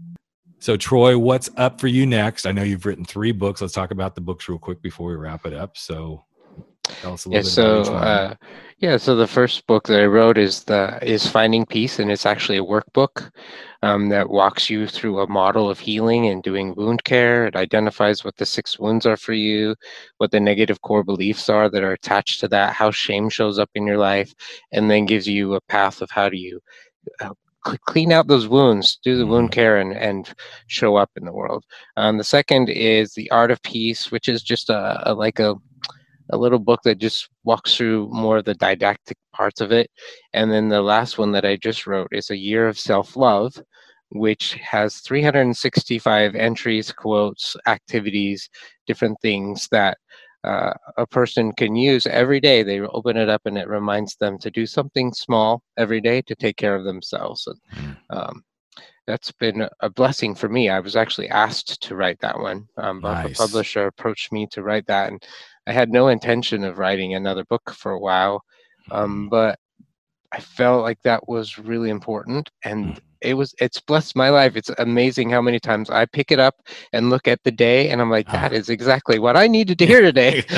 So, 0.65 0.75
Troy, 0.75 1.15
what's 1.15 1.47
up 1.57 1.79
for 1.79 1.85
you 1.85 2.07
next? 2.07 2.47
I 2.47 2.51
know 2.51 2.63
you've 2.63 2.87
written 2.87 3.05
three 3.05 3.31
books. 3.31 3.61
Let's 3.61 3.71
talk 3.71 3.91
about 3.91 4.15
the 4.15 4.21
books 4.21 4.49
real 4.49 4.57
quick 4.57 4.81
before 4.81 5.09
we 5.09 5.15
wrap 5.15 5.45
it 5.45 5.53
up. 5.53 5.77
So, 5.77 6.23
tell 6.81 7.13
us 7.13 7.25
a 7.25 7.29
little 7.29 7.33
yeah, 7.33 7.41
bit. 7.41 7.85
So, 7.85 7.93
uh, 7.93 8.33
yeah, 8.79 8.97
so 8.97 9.15
the 9.15 9.27
first 9.27 9.67
book 9.67 9.85
that 9.85 10.01
I 10.01 10.07
wrote 10.07 10.39
is 10.39 10.63
the 10.63 10.97
is 11.03 11.27
Finding 11.27 11.67
Peace, 11.67 11.99
and 11.99 12.11
it's 12.11 12.25
actually 12.25 12.57
a 12.57 12.63
workbook 12.63 13.29
um, 13.83 14.09
that 14.09 14.27
walks 14.27 14.67
you 14.67 14.87
through 14.87 15.19
a 15.19 15.29
model 15.29 15.69
of 15.69 15.77
healing 15.77 16.29
and 16.29 16.41
doing 16.41 16.73
wound 16.73 17.03
care. 17.03 17.45
It 17.45 17.55
identifies 17.55 18.25
what 18.25 18.35
the 18.37 18.45
six 18.47 18.79
wounds 18.79 19.05
are 19.05 19.17
for 19.17 19.33
you, 19.33 19.75
what 20.17 20.31
the 20.31 20.39
negative 20.39 20.81
core 20.81 21.03
beliefs 21.03 21.47
are 21.47 21.69
that 21.69 21.83
are 21.83 21.93
attached 21.93 22.39
to 22.39 22.47
that, 22.47 22.73
how 22.73 22.89
shame 22.89 23.29
shows 23.29 23.59
up 23.59 23.69
in 23.75 23.85
your 23.85 23.99
life, 23.99 24.33
and 24.71 24.89
then 24.89 25.05
gives 25.05 25.27
you 25.27 25.53
a 25.53 25.61
path 25.61 26.01
of 26.01 26.09
how 26.09 26.27
do 26.27 26.37
you 26.37 26.59
uh, 27.21 27.29
clean 27.85 28.11
out 28.11 28.27
those 28.27 28.47
wounds, 28.47 28.99
do 29.03 29.17
the 29.17 29.25
wound 29.25 29.49
mm-hmm. 29.49 29.59
care, 29.59 29.77
and, 29.77 29.93
and 29.93 30.33
show 30.67 30.95
up 30.95 31.11
in 31.15 31.25
the 31.25 31.33
world. 31.33 31.63
Um, 31.97 32.17
the 32.17 32.23
second 32.23 32.69
is 32.69 33.13
the 33.13 33.29
art 33.31 33.51
of 33.51 33.61
peace, 33.63 34.11
which 34.11 34.29
is 34.29 34.43
just 34.43 34.69
a, 34.69 35.11
a 35.11 35.13
like 35.13 35.39
a 35.39 35.55
a 36.31 36.37
little 36.37 36.59
book 36.59 36.81
that 36.83 36.97
just 36.97 37.29
walks 37.43 37.75
through 37.75 38.09
more 38.11 38.37
of 38.37 38.45
the 38.45 38.55
didactic 38.55 39.17
parts 39.33 39.61
of 39.61 39.71
it. 39.71 39.89
And 40.33 40.51
then 40.51 40.69
the 40.69 40.81
last 40.81 41.17
one 41.17 41.31
that 41.33 41.45
I 41.45 41.55
just 41.55 41.85
wrote 41.85 42.09
is 42.11 42.29
a 42.29 42.37
year 42.37 42.67
of 42.67 42.79
self 42.79 43.15
love, 43.15 43.61
which 44.09 44.53
has 44.55 44.97
365 44.99 46.35
entries, 46.35 46.91
quotes, 46.91 47.55
activities, 47.67 48.49
different 48.87 49.19
things 49.21 49.67
that 49.71 49.97
uh, 50.45 50.73
a 50.97 51.07
person 51.07 51.51
can 51.53 51.75
use 51.75 52.05
every 52.05 52.39
day. 52.39 52.61
They 52.61 52.79
open 52.79 53.17
it 53.17 53.29
up 53.29 53.41
and 53.45 53.57
it 53.57 53.67
reminds 53.67 54.15
them 54.15 54.37
to 54.39 54.51
do 54.51 54.65
something 54.65 55.11
small 55.11 55.63
every 55.77 55.99
day 55.99 56.21
to 56.21 56.35
take 56.35 56.55
care 56.55 56.75
of 56.75 56.85
themselves. 56.85 57.47
And 57.47 57.59
mm. 57.75 57.97
um, 58.15 58.43
that's 59.07 59.31
been 59.31 59.67
a 59.79 59.89
blessing 59.89 60.35
for 60.35 60.47
me. 60.47 60.69
I 60.69 60.79
was 60.79 60.95
actually 60.95 61.29
asked 61.29 61.81
to 61.83 61.95
write 61.95 62.19
that 62.19 62.39
one. 62.39 62.67
Um, 62.77 63.01
nice. 63.01 63.33
A 63.33 63.41
publisher 63.41 63.87
approached 63.87 64.31
me 64.31 64.47
to 64.51 64.61
write 64.61 64.85
that, 64.87 65.11
and 65.11 65.23
I 65.67 65.73
had 65.73 65.91
no 65.91 66.09
intention 66.09 66.63
of 66.63 66.77
writing 66.77 67.13
another 67.13 67.43
book 67.45 67.71
for 67.71 67.93
a 67.93 67.99
while. 67.99 68.43
Um, 68.91 69.25
mm. 69.25 69.29
but 69.29 69.59
I 70.31 70.39
felt 70.39 70.83
like 70.83 71.01
that 71.03 71.27
was 71.27 71.57
really 71.57 71.89
important, 71.89 72.49
and 72.63 72.95
mm 72.95 72.99
it 73.25 73.33
was 73.33 73.53
it's 73.59 73.79
blessed 73.79 74.15
my 74.15 74.29
life. 74.29 74.55
It's 74.55 74.69
amazing 74.77 75.29
how 75.29 75.41
many 75.41 75.59
times 75.59 75.89
i 75.89 76.05
pick 76.05 76.31
it 76.31 76.39
up 76.39 76.55
and 76.93 77.09
look 77.09 77.27
at 77.27 77.43
the 77.43 77.51
day 77.51 77.89
and 77.89 78.01
i'm 78.01 78.09
like 78.09 78.27
that 78.27 78.53
uh-huh. 78.53 78.63
exactly 78.67 79.19
what 79.19 79.35
i 79.35 79.47
needed 79.47 79.79
to 79.79 79.85
hear 79.85 80.01
today. 80.11 80.43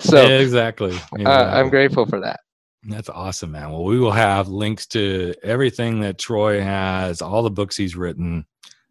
So 0.00 0.22
yeah, 0.22 0.38
exactly, 0.38 0.90
exactly. 0.90 1.26
Uh, 1.26 1.58
i'm 1.58 1.68
grateful 1.68 2.06
for 2.06 2.20
that. 2.20 2.40
That's 2.88 3.08
awesome 3.08 3.52
man. 3.52 3.70
Well 3.70 3.84
we 3.84 3.98
will 3.98 4.12
have 4.12 4.48
links 4.48 4.86
to 4.88 5.34
everything 5.42 6.00
that 6.00 6.18
troy 6.18 6.60
has 6.60 7.22
all 7.22 7.42
the 7.42 7.50
books 7.50 7.76
he's 7.76 7.96
written 7.96 8.46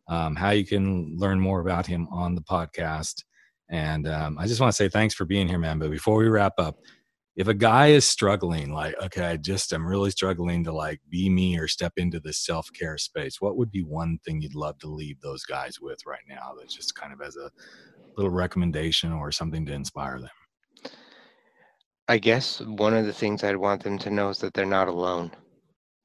um, 0.07 0.35
how 0.35 0.51
you 0.51 0.65
can 0.65 1.17
learn 1.17 1.39
more 1.39 1.61
about 1.61 1.87
him 1.87 2.07
on 2.11 2.35
the 2.35 2.41
podcast. 2.41 3.23
And 3.69 4.07
um, 4.07 4.37
i 4.37 4.45
just 4.45 4.61
want 4.61 4.71
to 4.71 4.75
say 4.75 4.89
thanks 4.89 5.15
for 5.15 5.25
being 5.25 5.47
here 5.47 5.59
man. 5.59 5.79
But 5.79 5.91
before 5.91 6.17
we 6.17 6.27
wrap 6.27 6.53
up 6.59 6.77
if 7.35 7.47
a 7.47 7.53
guy 7.53 7.87
is 7.87 8.05
struggling 8.05 8.71
like 8.71 8.95
okay 9.01 9.25
i 9.25 9.37
just 9.37 9.73
i'm 9.73 9.85
really 9.85 10.09
struggling 10.09 10.63
to 10.63 10.71
like 10.71 10.99
be 11.09 11.29
me 11.29 11.57
or 11.57 11.67
step 11.67 11.93
into 11.97 12.19
this 12.19 12.37
self-care 12.37 12.97
space 12.97 13.41
what 13.41 13.57
would 13.57 13.71
be 13.71 13.83
one 13.83 14.17
thing 14.25 14.41
you'd 14.41 14.55
love 14.55 14.77
to 14.79 14.87
leave 14.87 15.19
those 15.21 15.43
guys 15.43 15.79
with 15.81 15.99
right 16.05 16.23
now 16.29 16.53
that's 16.57 16.75
just 16.75 16.95
kind 16.95 17.13
of 17.13 17.21
as 17.21 17.35
a 17.35 17.49
little 18.17 18.31
recommendation 18.31 19.11
or 19.11 19.31
something 19.31 19.65
to 19.65 19.73
inspire 19.73 20.19
them? 20.19 20.93
I 22.07 22.17
guess 22.17 22.61
one 22.61 22.93
of 22.93 23.05
the 23.05 23.13
things 23.13 23.43
i'd 23.43 23.57
want 23.57 23.83
them 23.83 23.97
to 23.99 24.11
know 24.11 24.29
is 24.29 24.37
that 24.39 24.53
they're 24.53 24.65
not 24.65 24.87
alone 24.87 25.31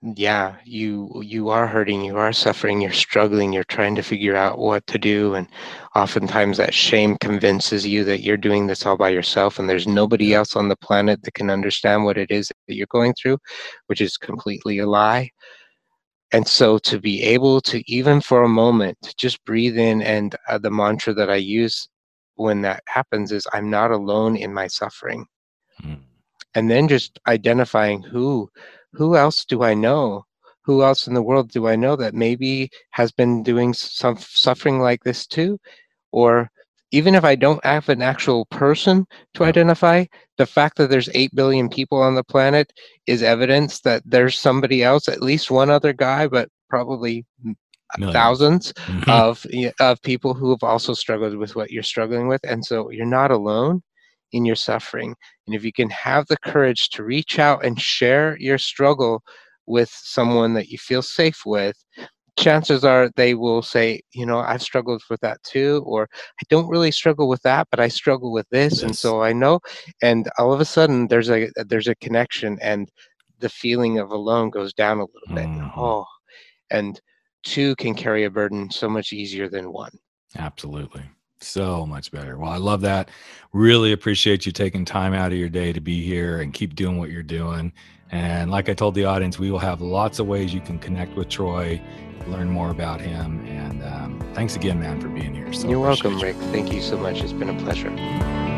yeah 0.03 0.57
you 0.65 1.13
you 1.23 1.51
are 1.51 1.67
hurting 1.67 2.03
you 2.03 2.17
are 2.17 2.33
suffering 2.33 2.81
you're 2.81 2.91
struggling 2.91 3.53
you're 3.53 3.65
trying 3.65 3.95
to 3.95 4.03
figure 4.03 4.35
out 4.35 4.59
what 4.59 4.87
to 4.87 4.99
do 4.99 5.35
and 5.35 5.47
oftentimes 5.95 6.57
that 6.57 6.73
shame 6.73 7.19
convinces 7.21 7.87
you 7.87 8.03
that 8.03 8.23
you're 8.23 8.39
doing 8.39 8.67
this 8.67 8.87
all 8.87 8.97
by 8.97 9.11
yourself 9.11 9.59
and 9.59 9.69
there's 9.69 9.87
nobody 9.87 10.33
else 10.33 10.57
on 10.57 10.69
the 10.69 10.77
planet 10.77 11.23
that 11.23 11.35
can 11.35 11.51
understand 11.51 12.03
what 12.03 12.17
it 12.17 12.31
is 12.31 12.49
that 12.67 12.75
you're 12.75 12.87
going 12.87 13.13
through 13.13 13.37
which 13.89 14.01
is 14.01 14.17
completely 14.17 14.79
a 14.79 14.87
lie. 14.87 15.29
And 16.33 16.47
so 16.47 16.79
to 16.79 16.99
be 16.99 17.23
able 17.23 17.61
to 17.63 17.83
even 17.91 18.23
for 18.23 18.45
a 18.45 18.49
moment 18.49 19.15
just 19.19 19.45
breathe 19.45 19.77
in 19.77 20.01
and 20.01 20.35
uh, 20.49 20.57
the 20.57 20.71
mantra 20.71 21.13
that 21.13 21.29
i 21.29 21.37
use 21.37 21.89
when 22.37 22.63
that 22.63 22.83
happens 22.87 23.33
is 23.33 23.47
i'm 23.53 23.69
not 23.69 23.91
alone 23.91 24.35
in 24.37 24.55
my 24.55 24.67
suffering. 24.67 25.27
Mm. 25.83 26.01
and 26.55 26.71
then 26.71 26.89
just 26.89 27.19
identifying 27.27 28.03
who 28.03 28.51
who 28.93 29.17
else 29.17 29.45
do 29.45 29.63
I 29.63 29.75
know? 29.75 30.25
Who 30.65 30.83
else 30.83 31.07
in 31.07 31.15
the 31.15 31.23
world 31.23 31.51
do 31.51 31.67
I 31.67 31.77
know 31.77 31.97
that 31.97 32.15
maybe 32.15 32.71
has 32.91 33.13
been 33.13 33.43
doing 33.43 33.73
some 33.73 34.17
suffering 34.19 34.81
like 34.81 35.03
this 35.05 35.27
too? 35.27 35.59
Or 36.13 36.51
even 36.93 37.15
if 37.15 37.25
I 37.25 37.35
don't 37.37 37.65
have 37.65 37.89
an 37.89 38.03
actual 38.03 38.47
person 38.47 39.07
to 39.35 39.45
identify, 39.45 40.05
the 40.39 40.47
fact 40.47 40.77
that 40.77 40.91
there's 40.91 41.09
8 41.15 41.35
billion 41.35 41.69
people 41.69 42.01
on 42.01 42.15
the 42.15 42.25
planet 42.25 42.73
is 43.07 43.23
evidence 43.23 43.81
that 43.81 44.03
there's 44.05 44.39
somebody 44.39 44.83
else, 44.83 45.09
at 45.09 45.23
least 45.23 45.51
one 45.51 45.71
other 45.71 45.93
guy, 45.93 46.27
but 46.27 46.49
probably 46.69 47.25
Millions. 47.99 48.13
thousands 48.13 48.73
mm-hmm. 48.73 49.11
of, 49.11 49.47
of 49.81 50.03
people 50.03 50.35
who 50.35 50.51
have 50.51 50.63
also 50.63 50.95
struggled 50.95 51.37
with 51.37 51.57
what 51.57 51.71
you're 51.71 51.83
struggling 51.83 52.29
with. 52.29 52.41
And 52.45 52.65
so 52.65 52.91
you're 52.91 53.07
not 53.07 53.31
alone 53.31 53.83
in 54.33 54.45
your 54.45 54.57
suffering. 54.57 55.15
And 55.47 55.55
if 55.55 55.65
you 55.65 55.73
can 55.73 55.91
have 55.91 56.27
the 56.27 56.39
courage 56.39 56.91
to 56.91 57.05
reach 57.05 57.39
out 57.39 57.65
and 57.65 57.81
share 57.81 58.37
your 58.39 58.59
struggle 58.59 59.23
with 59.67 59.91
someone 59.91 60.55
that 60.55 60.69
you 60.69 60.79
feel 60.79 61.03
safe 61.03 61.43
with, 61.47 61.77
chances 62.39 62.85
are 62.85 63.11
they 63.17 63.35
will 63.35 63.63
say, 63.63 64.01
you 64.13 64.27
know, 64.27 64.39
I've 64.39 64.63
struggled 64.63 65.03
with 65.11 65.21
that 65.21 65.43
too, 65.43 65.83
or 65.87 66.09
I 66.13 66.45
don't 66.49 66.69
really 66.69 66.91
struggle 66.91 67.29
with 67.29 67.43
that, 67.43 67.69
but 67.71 67.81
I 67.81 67.89
struggle 67.89 68.33
with 68.33 68.49
this, 68.51 68.75
yes. 68.75 68.83
and 68.83 68.97
so 68.97 69.23
I 69.23 69.33
know. 69.33 69.61
And 70.03 70.29
all 70.39 70.53
of 70.53 70.61
a 70.61 70.65
sudden, 70.65 71.09
there's 71.09 71.31
a 71.31 71.49
there's 71.57 71.89
a 71.89 71.95
connection, 71.97 72.59
and 72.61 72.91
the 73.39 73.49
feeling 73.49 73.99
of 73.99 74.11
alone 74.11 74.51
goes 74.51 74.73
down 74.73 74.99
a 74.99 75.07
little 75.07 75.35
bit. 75.35 75.47
Mm-hmm. 75.47 75.79
Oh, 75.79 76.07
and 76.71 77.01
two 77.43 77.77
can 77.77 77.95
carry 77.95 78.25
a 78.25 78.31
burden 78.31 78.71
so 78.71 78.89
much 78.89 79.13
easier 79.13 79.49
than 79.49 79.73
one. 79.73 79.93
Absolutely. 80.37 81.03
So 81.43 81.87
much 81.87 82.11
better. 82.11 82.39
Well, 82.39 82.51
I 82.51 82.59
love 82.59 82.83
that. 82.83 83.11
Really 83.53 83.93
appreciate 83.93 84.45
you 84.45 84.53
taking 84.53 84.85
time 84.85 85.15
out 85.15 85.33
of 85.33 85.39
your 85.39 85.49
day 85.49 85.73
to 85.73 85.81
be 85.81 86.05
here 86.05 86.41
and 86.41 86.53
keep 86.53 86.75
doing 86.75 86.99
what 86.99 87.11
you're 87.11 87.23
doing. 87.23 87.73
And 88.13 88.51
like 88.51 88.69
I 88.69 88.75
told 88.75 88.95
the 88.95 89.05
audience, 89.05 89.39
we 89.39 89.51
will 89.51 89.59
have 89.59 89.81
lots 89.81 90.19
of 90.19 90.27
ways 90.27 90.53
you 90.53 90.61
can 90.61 90.79
connect 90.79 91.17
with 91.17 91.29
Troy, 91.29 91.81
learn 92.27 92.51
more 92.51 92.71
about 92.71 93.01
him. 93.01 93.45
And 93.47 93.83
um, 93.85 94.33
thanks 94.35 94.57
again, 94.57 94.79
man, 94.81 95.01
for 95.01 95.09
being 95.09 95.35
here. 95.35 95.53
So 95.53 95.69
you're 95.69 95.81
welcome, 95.81 96.19
you. 96.19 96.25
Rick. 96.25 96.37
Thank 96.37 96.73
you 96.73 96.83
so 96.83 96.99
much. 96.99 97.23
It's 97.23 97.33
been 97.33 97.49
a 97.49 97.59
pleasure. 97.63 97.91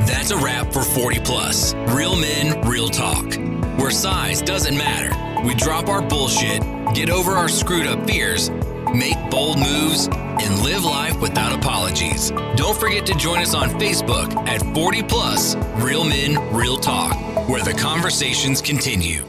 That's 0.07 0.33
a 0.33 0.37
wrap 0.37 0.73
for 0.73 0.83
40 0.83 1.21
Plus 1.21 1.75
Real 1.89 2.17
Men, 2.17 2.67
Real 2.67 2.89
Talk, 2.89 3.35
where 3.79 3.91
size 3.91 4.43
doesn't 4.43 4.77
matter. 4.77 5.15
We 5.47 5.55
drop 5.55 5.89
our 5.89 6.03
bullshit, 6.03 6.63
get 6.95 7.11
over 7.11 7.33
our 7.33 7.49
screwed 7.49 7.87
up 7.87 8.05
fears 8.09 8.51
make 8.95 9.19
bold 9.31 9.59
moves, 9.59 10.09
and 10.43 10.63
live 10.63 10.85
life 10.85 11.19
without 11.21 11.53
apologies. 11.53 12.31
Don't 12.57 12.79
forget 12.79 13.07
to 13.07 13.15
join 13.15 13.39
us 13.39 13.55
on 13.55 13.69
Facebook 13.81 14.35
at 14.49 14.61
40 14.75 15.03
Plus 15.05 15.55
Real 15.77 16.05
Men, 16.05 16.37
Real 16.53 16.77
Talk, 16.77 17.15
where 17.49 17.63
the 17.63 17.73
conversations 17.73 18.61
continue. 18.61 19.25